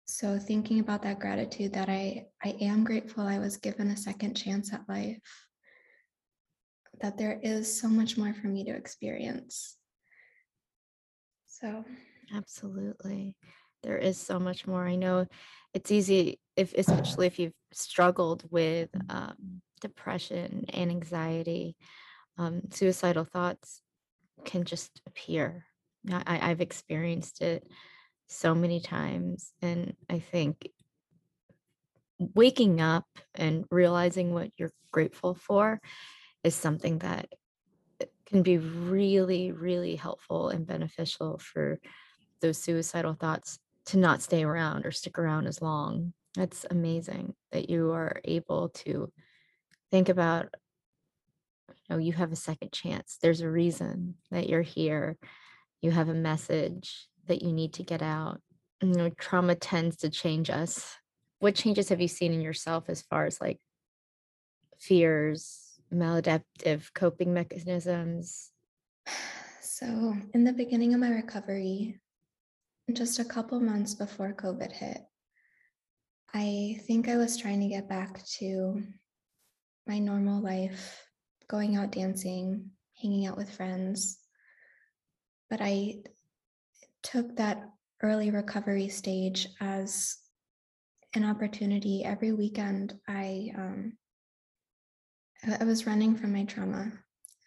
so 0.08 0.38
thinking 0.38 0.80
about 0.80 1.02
that 1.02 1.20
gratitude 1.20 1.74
that 1.74 1.90
i 1.90 2.26
i 2.44 2.50
am 2.62 2.84
grateful 2.84 3.26
i 3.26 3.40
was 3.40 3.58
given 3.58 3.90
a 3.90 3.98
second 3.98 4.36
chance 4.36 4.74
at 4.74 4.88
life 4.88 5.46
that 7.02 7.18
there 7.18 7.40
is 7.42 7.80
so 7.80 7.88
much 7.88 8.18
more 8.18 8.34
for 8.34 8.48
me 8.48 8.64
to 8.66 8.72
experience. 8.72 9.78
So, 11.48 11.84
absolutely. 12.36 13.36
There 13.84 13.98
is 13.98 14.20
so 14.20 14.40
much 14.40 14.66
more. 14.66 14.88
I 14.88 14.96
know 14.96 15.28
it's 15.74 15.92
easy 15.92 16.40
if 16.56 16.74
especially 16.74 17.28
if 17.28 17.40
you've 17.40 17.54
struggled 17.72 18.44
with 18.50 18.90
um, 19.10 19.62
depression 19.82 20.66
and 20.70 20.90
anxiety, 20.90 21.76
um, 22.38 22.62
suicidal 22.72 23.26
thoughts 23.26 23.82
can 24.44 24.64
just 24.64 25.02
appear. 25.08 25.66
I, 26.12 26.52
I've 26.52 26.62
experienced 26.62 27.42
it 27.42 27.68
so 28.28 28.56
many 28.56 28.80
times, 28.80 29.54
and 29.62 29.96
I 30.10 30.20
think 30.20 30.70
waking 32.20 32.80
up 32.82 33.06
and 33.34 33.66
realizing 33.72 34.34
what 34.34 34.52
you're 34.58 34.72
grateful 34.92 35.36
for 35.36 35.82
is 36.44 36.56
something 36.56 37.00
that 37.00 37.28
can 38.26 38.42
be 38.42 38.58
really, 38.58 39.52
really 39.52 39.96
helpful 39.96 40.50
and 40.50 40.66
beneficial 40.66 41.38
for 41.38 41.80
those 42.42 42.58
suicidal 42.58 43.14
thoughts 43.14 43.60
to 43.88 43.98
not 43.98 44.22
stay 44.22 44.44
around 44.44 44.86
or 44.86 44.92
stick 44.92 45.20
around 45.20 45.48
as 45.48 45.62
long. 45.62 46.14
That's 46.36 46.66
amazing 46.70 47.34
that 47.52 47.70
you 47.70 47.92
are 47.92 48.20
able 48.26 48.70
to 48.70 49.12
think 49.92 50.10
about 50.10 50.54
you 51.70 51.76
know 51.90 51.98
you 51.98 52.14
have 52.14 52.32
a 52.32 52.36
second 52.36 52.72
chance. 52.72 53.18
There's 53.22 53.42
a 53.42 53.50
reason 53.50 54.16
that 54.32 54.50
you're 54.50 54.62
here. 54.62 55.18
You 55.82 55.92
have 55.92 56.10
a 56.10 56.14
message 56.14 57.08
that 57.28 57.42
you 57.42 57.54
need 57.54 57.74
to 57.74 57.84
get 57.84 58.02
out. 58.02 58.42
You 58.82 58.90
know 58.90 59.10
trauma 59.10 59.56
tends 59.56 59.98
to 59.98 60.10
change 60.10 60.50
us. 60.50 60.96
What 61.40 61.56
changes 61.56 61.90
have 61.90 62.02
you 62.02 62.08
seen 62.08 62.34
in 62.34 62.42
yourself 62.42 62.86
as 62.90 63.02
far 63.02 63.26
as 63.26 63.40
like 63.40 63.60
fears 64.80 65.80
maladaptive 65.94 66.94
coping 66.94 67.34
mechanisms? 67.34 68.52
So 69.78 70.16
in 70.34 70.46
the 70.46 70.54
beginning 70.54 70.94
of 70.94 71.02
my 71.02 71.10
recovery 71.10 72.00
just 72.94 73.20
a 73.20 73.26
couple 73.26 73.60
months 73.60 73.94
before 73.94 74.32
covid 74.34 74.72
hit 74.72 75.02
i 76.36 76.80
think 76.86 77.10
i 77.10 77.18
was 77.18 77.38
trying 77.38 77.60
to 77.60 77.68
get 77.68 77.90
back 77.90 78.24
to 78.26 78.84
my 79.88 79.98
normal 79.98 80.42
life 80.42 81.02
going 81.48 81.76
out 81.76 81.92
dancing 81.92 82.70
hanging 83.02 83.26
out 83.26 83.38
with 83.38 83.50
friends 83.50 84.20
but 85.50 85.60
i 85.62 85.96
took 87.02 87.36
that 87.38 87.64
early 88.02 88.30
recovery 88.30 88.90
stage 88.90 89.48
as 89.62 90.18
an 91.16 91.24
opportunity. 91.24 92.04
Every 92.04 92.32
weekend, 92.32 92.94
I 93.08 93.52
um, 93.58 93.94
I 95.60 95.64
was 95.64 95.88
running 95.88 96.16
from 96.16 96.34
my 96.34 96.44
trauma. 96.44 96.92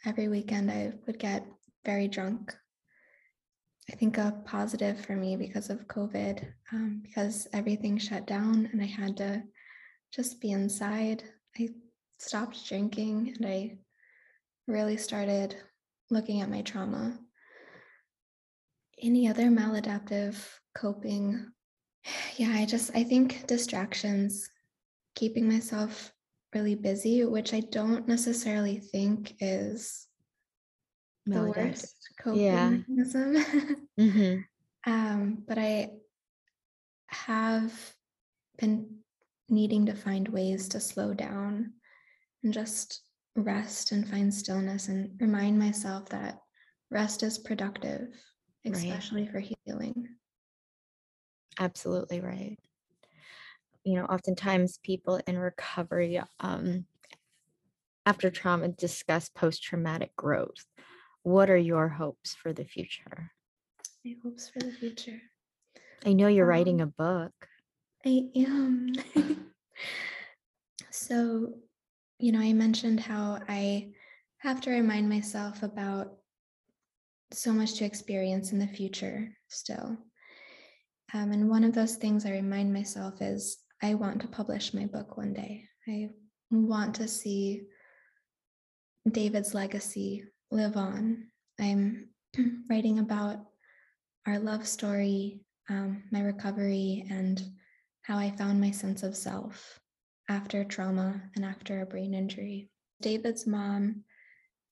Every 0.04 0.28
weekend, 0.28 0.70
I 0.70 0.92
would 1.06 1.18
get 1.18 1.44
very 1.84 2.08
drunk. 2.08 2.54
I 3.90 3.94
think 3.96 4.18
a 4.18 4.42
positive 4.44 5.00
for 5.00 5.16
me 5.16 5.36
because 5.36 5.70
of 5.70 5.88
COVID, 5.88 6.46
um, 6.72 7.00
because 7.02 7.48
everything 7.52 7.98
shut 7.98 8.26
down 8.26 8.68
and 8.72 8.82
I 8.82 8.86
had 8.86 9.16
to 9.18 9.42
just 10.12 10.40
be 10.40 10.50
inside. 10.50 11.24
I 11.58 11.68
stopped 12.18 12.66
drinking 12.68 13.34
and 13.36 13.46
I 13.46 13.78
really 14.66 14.96
started 14.96 15.56
looking 16.10 16.40
at 16.42 16.50
my 16.50 16.62
trauma 16.62 17.18
any 19.02 19.28
other 19.28 19.44
maladaptive 19.44 20.36
coping 20.76 21.46
yeah 22.36 22.52
i 22.52 22.64
just 22.64 22.90
i 22.94 23.02
think 23.02 23.46
distractions 23.46 24.50
keeping 25.14 25.48
myself 25.48 26.12
really 26.54 26.74
busy 26.74 27.24
which 27.24 27.52
i 27.52 27.60
don't 27.60 28.08
necessarily 28.08 28.78
think 28.78 29.34
is 29.40 30.07
the 31.30 31.42
worst 31.44 31.96
coping 32.20 32.42
yeah. 32.42 32.70
mechanism 32.70 33.36
mm-hmm. 34.00 34.90
um, 34.90 35.42
but 35.46 35.58
i 35.58 35.88
have 37.08 37.72
been 38.58 38.86
needing 39.48 39.86
to 39.86 39.94
find 39.94 40.28
ways 40.28 40.68
to 40.68 40.80
slow 40.80 41.14
down 41.14 41.72
and 42.44 42.52
just 42.52 43.02
rest 43.34 43.92
and 43.92 44.08
find 44.08 44.32
stillness 44.32 44.88
and 44.88 45.10
remind 45.20 45.58
myself 45.58 46.08
that 46.08 46.38
rest 46.90 47.22
is 47.22 47.38
productive 47.38 48.08
especially 48.74 49.22
right. 49.22 49.32
for 49.32 49.54
healing. 49.64 50.08
Absolutely 51.58 52.20
right. 52.20 52.56
You 53.84 53.96
know, 53.96 54.04
oftentimes 54.04 54.78
people 54.82 55.20
in 55.26 55.38
recovery 55.38 56.20
um, 56.40 56.84
after 58.06 58.30
trauma 58.30 58.68
discuss 58.68 59.28
post 59.28 59.62
traumatic 59.62 60.14
growth. 60.16 60.64
What 61.28 61.50
are 61.50 61.58
your 61.58 61.90
hopes 61.90 62.34
for 62.34 62.54
the 62.54 62.64
future? 62.64 63.32
My 64.02 64.14
hopes 64.24 64.48
for 64.48 64.60
the 64.60 64.72
future. 64.72 65.20
I 66.06 66.14
know 66.14 66.26
you're 66.26 66.46
um, 66.46 66.48
writing 66.48 66.80
a 66.80 66.86
book. 66.86 67.34
I 68.06 68.30
am. 68.34 68.94
so, 70.90 71.52
you 72.18 72.32
know, 72.32 72.40
I 72.40 72.54
mentioned 72.54 73.00
how 73.00 73.40
I 73.46 73.90
have 74.38 74.62
to 74.62 74.70
remind 74.70 75.10
myself 75.10 75.62
about 75.62 76.14
so 77.30 77.52
much 77.52 77.74
to 77.74 77.84
experience 77.84 78.52
in 78.52 78.58
the 78.58 78.66
future 78.66 79.28
still. 79.48 79.98
Um, 81.12 81.32
and 81.32 81.50
one 81.50 81.62
of 81.62 81.74
those 81.74 81.96
things 81.96 82.24
I 82.24 82.30
remind 82.30 82.72
myself 82.72 83.20
is 83.20 83.58
I 83.82 83.96
want 83.96 84.22
to 84.22 84.28
publish 84.28 84.72
my 84.72 84.86
book 84.86 85.18
one 85.18 85.34
day. 85.34 85.64
I 85.86 86.08
want 86.50 86.94
to 86.94 87.06
see 87.06 87.64
David's 89.12 89.52
legacy 89.52 90.24
live 90.50 90.76
on. 90.76 91.28
I'm 91.60 92.08
writing 92.70 92.98
about 92.98 93.38
our 94.26 94.38
love 94.38 94.66
story, 94.66 95.40
um, 95.68 96.04
my 96.10 96.20
recovery, 96.20 97.06
and 97.10 97.42
how 98.02 98.18
I 98.18 98.30
found 98.30 98.60
my 98.60 98.70
sense 98.70 99.02
of 99.02 99.16
self 99.16 99.80
after 100.28 100.64
trauma 100.64 101.22
and 101.36 101.44
after 101.44 101.80
a 101.80 101.86
brain 101.86 102.14
injury. 102.14 102.70
David's 103.00 103.46
mom 103.46 104.04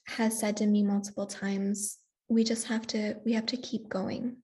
has 0.07 0.39
said 0.39 0.57
to 0.59 0.67
me 0.67 0.83
multiple 0.83 1.27
times 1.27 1.99
we 2.29 2.45
just 2.45 2.67
have 2.67 2.87
to 2.87 3.17
we 3.25 3.33
have 3.33 3.47
to 3.47 3.57
keep 3.57 3.89
going 3.89 4.37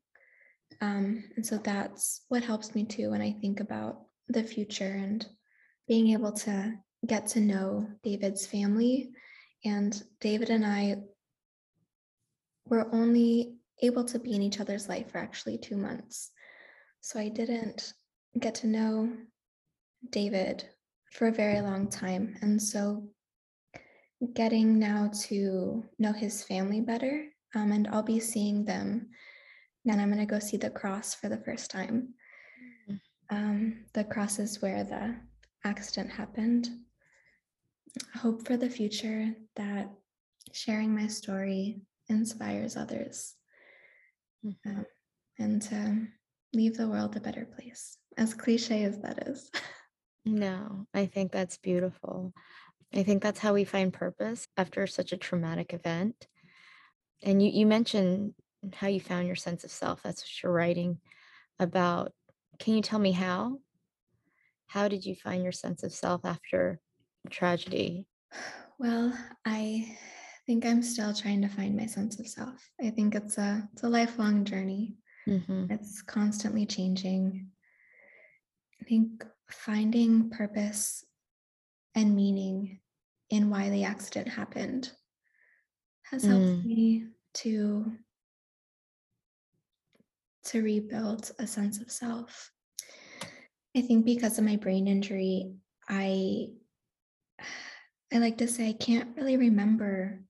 um, 0.81 1.25
and 1.37 1.45
so 1.45 1.59
that's 1.59 2.23
what 2.29 2.43
helps 2.43 2.75
me 2.75 2.85
too 2.85 3.11
when 3.11 3.23
i 3.23 3.33
think 3.41 3.61
about 3.61 4.03
the 4.29 4.43
future 4.43 4.85
and 4.85 5.27
being 5.89 6.09
able 6.09 6.33
to 6.33 6.75
get 7.07 7.27
to 7.27 7.41
know 7.41 7.87
david's 8.03 8.47
family 8.47 9.11
and 9.65 10.03
david 10.21 10.51
and 10.51 10.65
i 10.65 10.97
were 12.67 12.93
only 12.93 13.55
able 13.81 14.05
to 14.05 14.19
be 14.19 14.33
in 14.33 14.43
each 14.43 14.61
other's 14.61 14.89
life 14.89 15.11
for 15.11 15.19
actually 15.19 15.59
two 15.59 15.77
months 15.77 16.31
so 17.01 17.19
i 17.19 17.29
didn't 17.29 17.93
get 18.39 18.55
to 18.55 18.67
know 18.67 19.13
david 20.11 20.65
for 21.11 21.29
a 21.29 21.33
very 21.33 21.61
long 21.61 21.89
time 21.89 22.35
and 22.43 22.61
so 22.63 23.07
getting 24.35 24.79
now 24.79 25.11
to 25.13 25.85
know 25.99 26.13
his 26.13 26.45
family 26.45 26.81
better 26.81 27.27
um, 27.55 27.73
and 27.73 27.89
I'll 27.89 28.03
be 28.03 28.21
seeing 28.21 28.65
them. 28.65 29.09
And 29.87 30.01
I'm 30.01 30.13
going 30.13 30.21
to 30.21 30.27
go 30.27 30.39
see 30.39 30.57
the 30.57 30.71
cross 30.71 31.15
for 31.15 31.29
the 31.29 31.39
first 31.39 31.71
time. 31.71 32.15
Mm. 32.89 33.01
Um, 33.31 33.85
the 33.95 34.05
cross 34.05 34.39
is 34.39 34.63
where 34.63 34.85
the 34.85 35.17
accident 35.65 36.11
happened. 36.11 36.69
Hope 38.15 38.47
for 38.47 38.57
the 38.57 38.71
future 38.71 39.35
that 39.57 39.91
sharing 40.53 40.95
my 40.95 41.09
story 41.09 41.81
inspires 42.09 42.77
others 42.77 43.35
mm-hmm. 44.45 44.71
um, 44.71 44.87
and 45.39 45.63
to 45.63 46.07
leave 46.53 46.77
the 46.77 46.89
world 46.89 47.17
a 47.17 47.21
better 47.21 47.47
place, 47.47 47.97
as 48.17 48.35
cliche 48.35 48.85
as 48.85 48.99
that 49.01 49.27
is. 49.29 49.51
no, 50.25 50.87
I 50.93 51.07
think 51.07 51.33
that's 51.33 51.59
beautiful. 51.59 52.33
I 52.95 53.03
think 53.03 53.23
that's 53.23 53.41
how 53.41 53.55
we 53.55 53.65
find 53.65 53.93
purpose 53.93 54.47
after 54.57 54.87
such 54.87 55.13
a 55.13 55.17
traumatic 55.17 55.73
event 55.73 56.27
and 57.23 57.43
you 57.43 57.51
you 57.51 57.67
mentioned 57.67 58.35
how 58.75 58.87
you 58.87 59.01
found 59.01 59.27
your 59.27 59.37
sense 59.37 59.65
of 59.65 59.71
self 59.71 60.03
that's 60.03 60.23
what 60.23 60.43
you're 60.43 60.53
writing 60.53 60.99
about 61.59 62.13
can 62.59 62.75
you 62.75 62.83
tell 62.83 62.99
me 62.99 63.13
how 63.13 63.59
how 64.67 64.89
did 64.89 65.05
you 65.05 65.15
find 65.15 65.43
your 65.43 65.53
sense 65.53 65.83
of 65.83 65.93
self 65.93 66.25
after 66.25 66.81
tragedy 67.31 68.07
well 68.79 69.13
i 69.45 69.97
think 70.47 70.65
i'm 70.65 70.83
still 70.83 71.13
trying 71.15 71.43
to 71.43 71.49
find 71.49 71.77
my 71.77 71.87
sense 71.87 72.19
of 72.19 72.27
self 72.27 72.71
i 72.81 72.91
think 72.91 73.15
it's 73.15 73.39
a 73.39 73.69
it's 73.73 73.83
a 73.83 73.89
lifelong 73.89 74.45
journey 74.45 74.97
mm-hmm. 75.29 75.67
it's 75.71 76.03
constantly 76.03 76.67
changing 76.67 77.47
i 78.81 78.85
think 78.85 79.25
finding 79.49 80.31
purpose 80.31 81.05
and 81.95 82.17
meaning 82.17 82.81
in 83.31 83.51
why 83.51 83.71
the 83.71 83.85
accident 83.85 84.29
happened 84.29 84.91
has 86.11 86.25
helped 86.25 86.45
mm. 86.45 86.65
me 86.65 87.07
to 87.33 87.93
to 90.45 90.63
rebuild 90.63 91.31
a 91.39 91.47
sense 91.47 91.81
of 91.81 91.91
self. 91.91 92.51
I 93.77 93.81
think 93.81 94.05
because 94.05 94.39
of 94.39 94.45
my 94.45 94.57
brain 94.57 94.87
injury, 94.87 95.55
I 95.89 96.49
I 98.13 98.19
like 98.19 98.39
to 98.39 98.49
say 98.49 98.69
I 98.69 98.75
can't 98.75 99.17
really 99.17 99.39
remember 99.39 100.21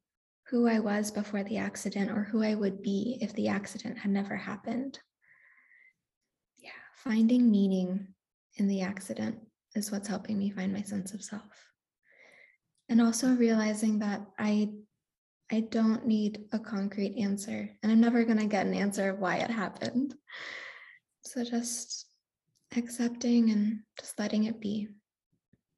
who 0.52 0.68
I 0.68 0.80
was 0.80 1.10
before 1.10 1.42
the 1.44 1.56
accident 1.56 2.10
or 2.10 2.24
who 2.24 2.42
I 2.42 2.54
would 2.54 2.82
be 2.82 3.16
if 3.22 3.32
the 3.32 3.48
accident 3.48 3.96
had 3.96 4.10
never 4.10 4.36
happened. 4.36 4.98
Yeah, 6.58 6.70
finding 6.94 7.50
meaning 7.50 8.08
in 8.56 8.68
the 8.68 8.82
accident 8.82 9.38
is 9.74 9.90
what's 9.90 10.08
helping 10.08 10.38
me 10.38 10.50
find 10.50 10.70
my 10.70 10.82
sense 10.82 11.14
of 11.14 11.24
self. 11.24 11.70
And 12.90 13.00
also 13.00 13.28
realizing 13.28 14.00
that 14.00 14.26
I 14.38 14.68
I 15.50 15.60
don't 15.60 16.06
need 16.06 16.44
a 16.52 16.58
concrete 16.58 17.16
answer, 17.18 17.70
and 17.82 17.90
I'm 17.90 18.00
never 18.00 18.24
going 18.24 18.38
to 18.38 18.46
get 18.46 18.66
an 18.66 18.74
answer 18.74 19.08
of 19.08 19.20
why 19.20 19.36
it 19.36 19.50
happened. 19.50 20.14
So 21.22 21.44
just 21.44 22.06
accepting 22.76 23.50
and 23.50 23.80
just 23.98 24.18
letting 24.18 24.44
it 24.44 24.60
be. 24.60 24.88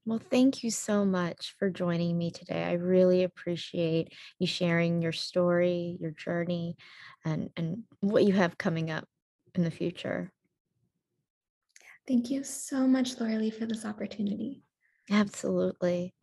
Well, 0.07 0.19
thank 0.19 0.63
you 0.63 0.71
so 0.71 1.07
much 1.07 1.55
for 1.59 1.71
joining 1.71 2.19
me 2.19 2.31
today. 2.31 2.63
I 2.63 2.73
really 2.73 3.23
appreciate 3.23 4.13
you 4.39 4.47
sharing 4.47 5.01
your 5.01 5.13
story, 5.13 5.97
your 5.99 6.11
journey, 6.11 6.77
and, 7.25 7.49
and 7.57 7.85
what 8.01 8.25
you 8.25 8.35
have 8.35 8.59
coming 8.59 8.91
up 8.91 9.09
in 9.55 9.65
the 9.65 9.71
future. 9.71 10.31
Thank 12.07 12.31
you 12.31 12.45
so 12.45 12.87
much, 12.87 13.19
Laura 13.19 13.37
Lee, 13.37 13.51
for 13.51 13.65
this 13.65 13.87
opportunity. 13.87 14.63
Absolutely. 15.11 16.15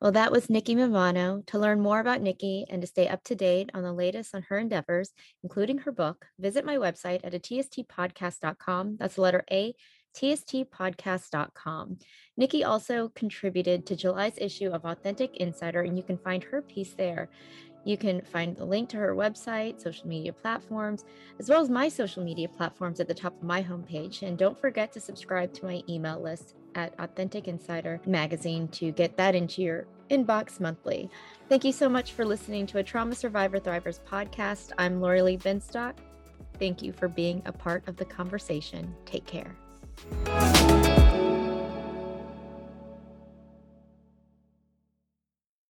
Well, 0.00 0.12
that 0.12 0.32
was 0.32 0.48
Nikki 0.48 0.74
Mammano. 0.74 1.44
To 1.46 1.58
learn 1.58 1.80
more 1.80 2.00
about 2.00 2.22
Nikki 2.22 2.64
and 2.70 2.80
to 2.80 2.86
stay 2.86 3.08
up 3.08 3.22
to 3.24 3.34
date 3.34 3.70
on 3.74 3.82
the 3.82 3.92
latest 3.92 4.34
on 4.34 4.42
her 4.48 4.58
endeavors, 4.58 5.12
including 5.42 5.78
her 5.78 5.92
book, 5.92 6.26
visit 6.38 6.64
my 6.64 6.76
website 6.76 7.20
at 7.24 7.34
a 7.34 7.38
tstpodcast.com. 7.38 8.96
That's 8.98 9.16
the 9.16 9.20
letter 9.20 9.44
A, 9.50 9.74
tstpodcast.com. 10.16 11.98
Nikki 12.36 12.64
also 12.64 13.10
contributed 13.14 13.86
to 13.86 13.96
July's 13.96 14.38
issue 14.38 14.70
of 14.70 14.84
Authentic 14.84 15.36
Insider, 15.36 15.82
and 15.82 15.96
you 15.96 16.02
can 16.02 16.18
find 16.18 16.42
her 16.44 16.62
piece 16.62 16.94
there. 16.94 17.28
You 17.84 17.96
can 17.96 18.20
find 18.20 18.56
the 18.56 18.64
link 18.64 18.88
to 18.88 18.96
her 18.96 19.14
website, 19.14 19.80
social 19.80 20.08
media 20.08 20.32
platforms, 20.32 21.04
as 21.38 21.48
well 21.48 21.60
as 21.60 21.70
my 21.70 21.88
social 21.88 22.24
media 22.24 22.48
platforms 22.48 22.98
at 22.98 23.06
the 23.06 23.14
top 23.14 23.36
of 23.36 23.44
my 23.44 23.62
homepage. 23.62 24.22
And 24.22 24.36
don't 24.36 24.60
forget 24.60 24.90
to 24.92 25.00
subscribe 25.00 25.52
to 25.54 25.66
my 25.66 25.82
email 25.88 26.20
list 26.20 26.56
at 26.74 26.94
Authentic 26.98 27.46
Insider 27.46 28.00
Magazine 28.04 28.66
to 28.68 28.90
get 28.90 29.16
that 29.16 29.36
into 29.36 29.62
your 29.62 29.86
inbox 30.10 30.58
monthly. 30.58 31.08
Thank 31.48 31.64
you 31.64 31.72
so 31.72 31.88
much 31.88 32.12
for 32.12 32.24
listening 32.24 32.66
to 32.68 32.78
a 32.78 32.82
Trauma 32.82 33.14
Survivor 33.14 33.60
Thrivers 33.60 34.00
podcast. 34.00 34.72
I'm 34.78 35.00
Lori 35.00 35.22
Lee 35.22 35.38
Binstock. 35.38 35.94
Thank 36.58 36.82
you 36.82 36.92
for 36.92 37.06
being 37.06 37.40
a 37.44 37.52
part 37.52 37.86
of 37.86 37.96
the 37.96 38.04
conversation. 38.04 38.94
Take 39.04 39.26
care. 39.26 39.56
Música 40.04 40.75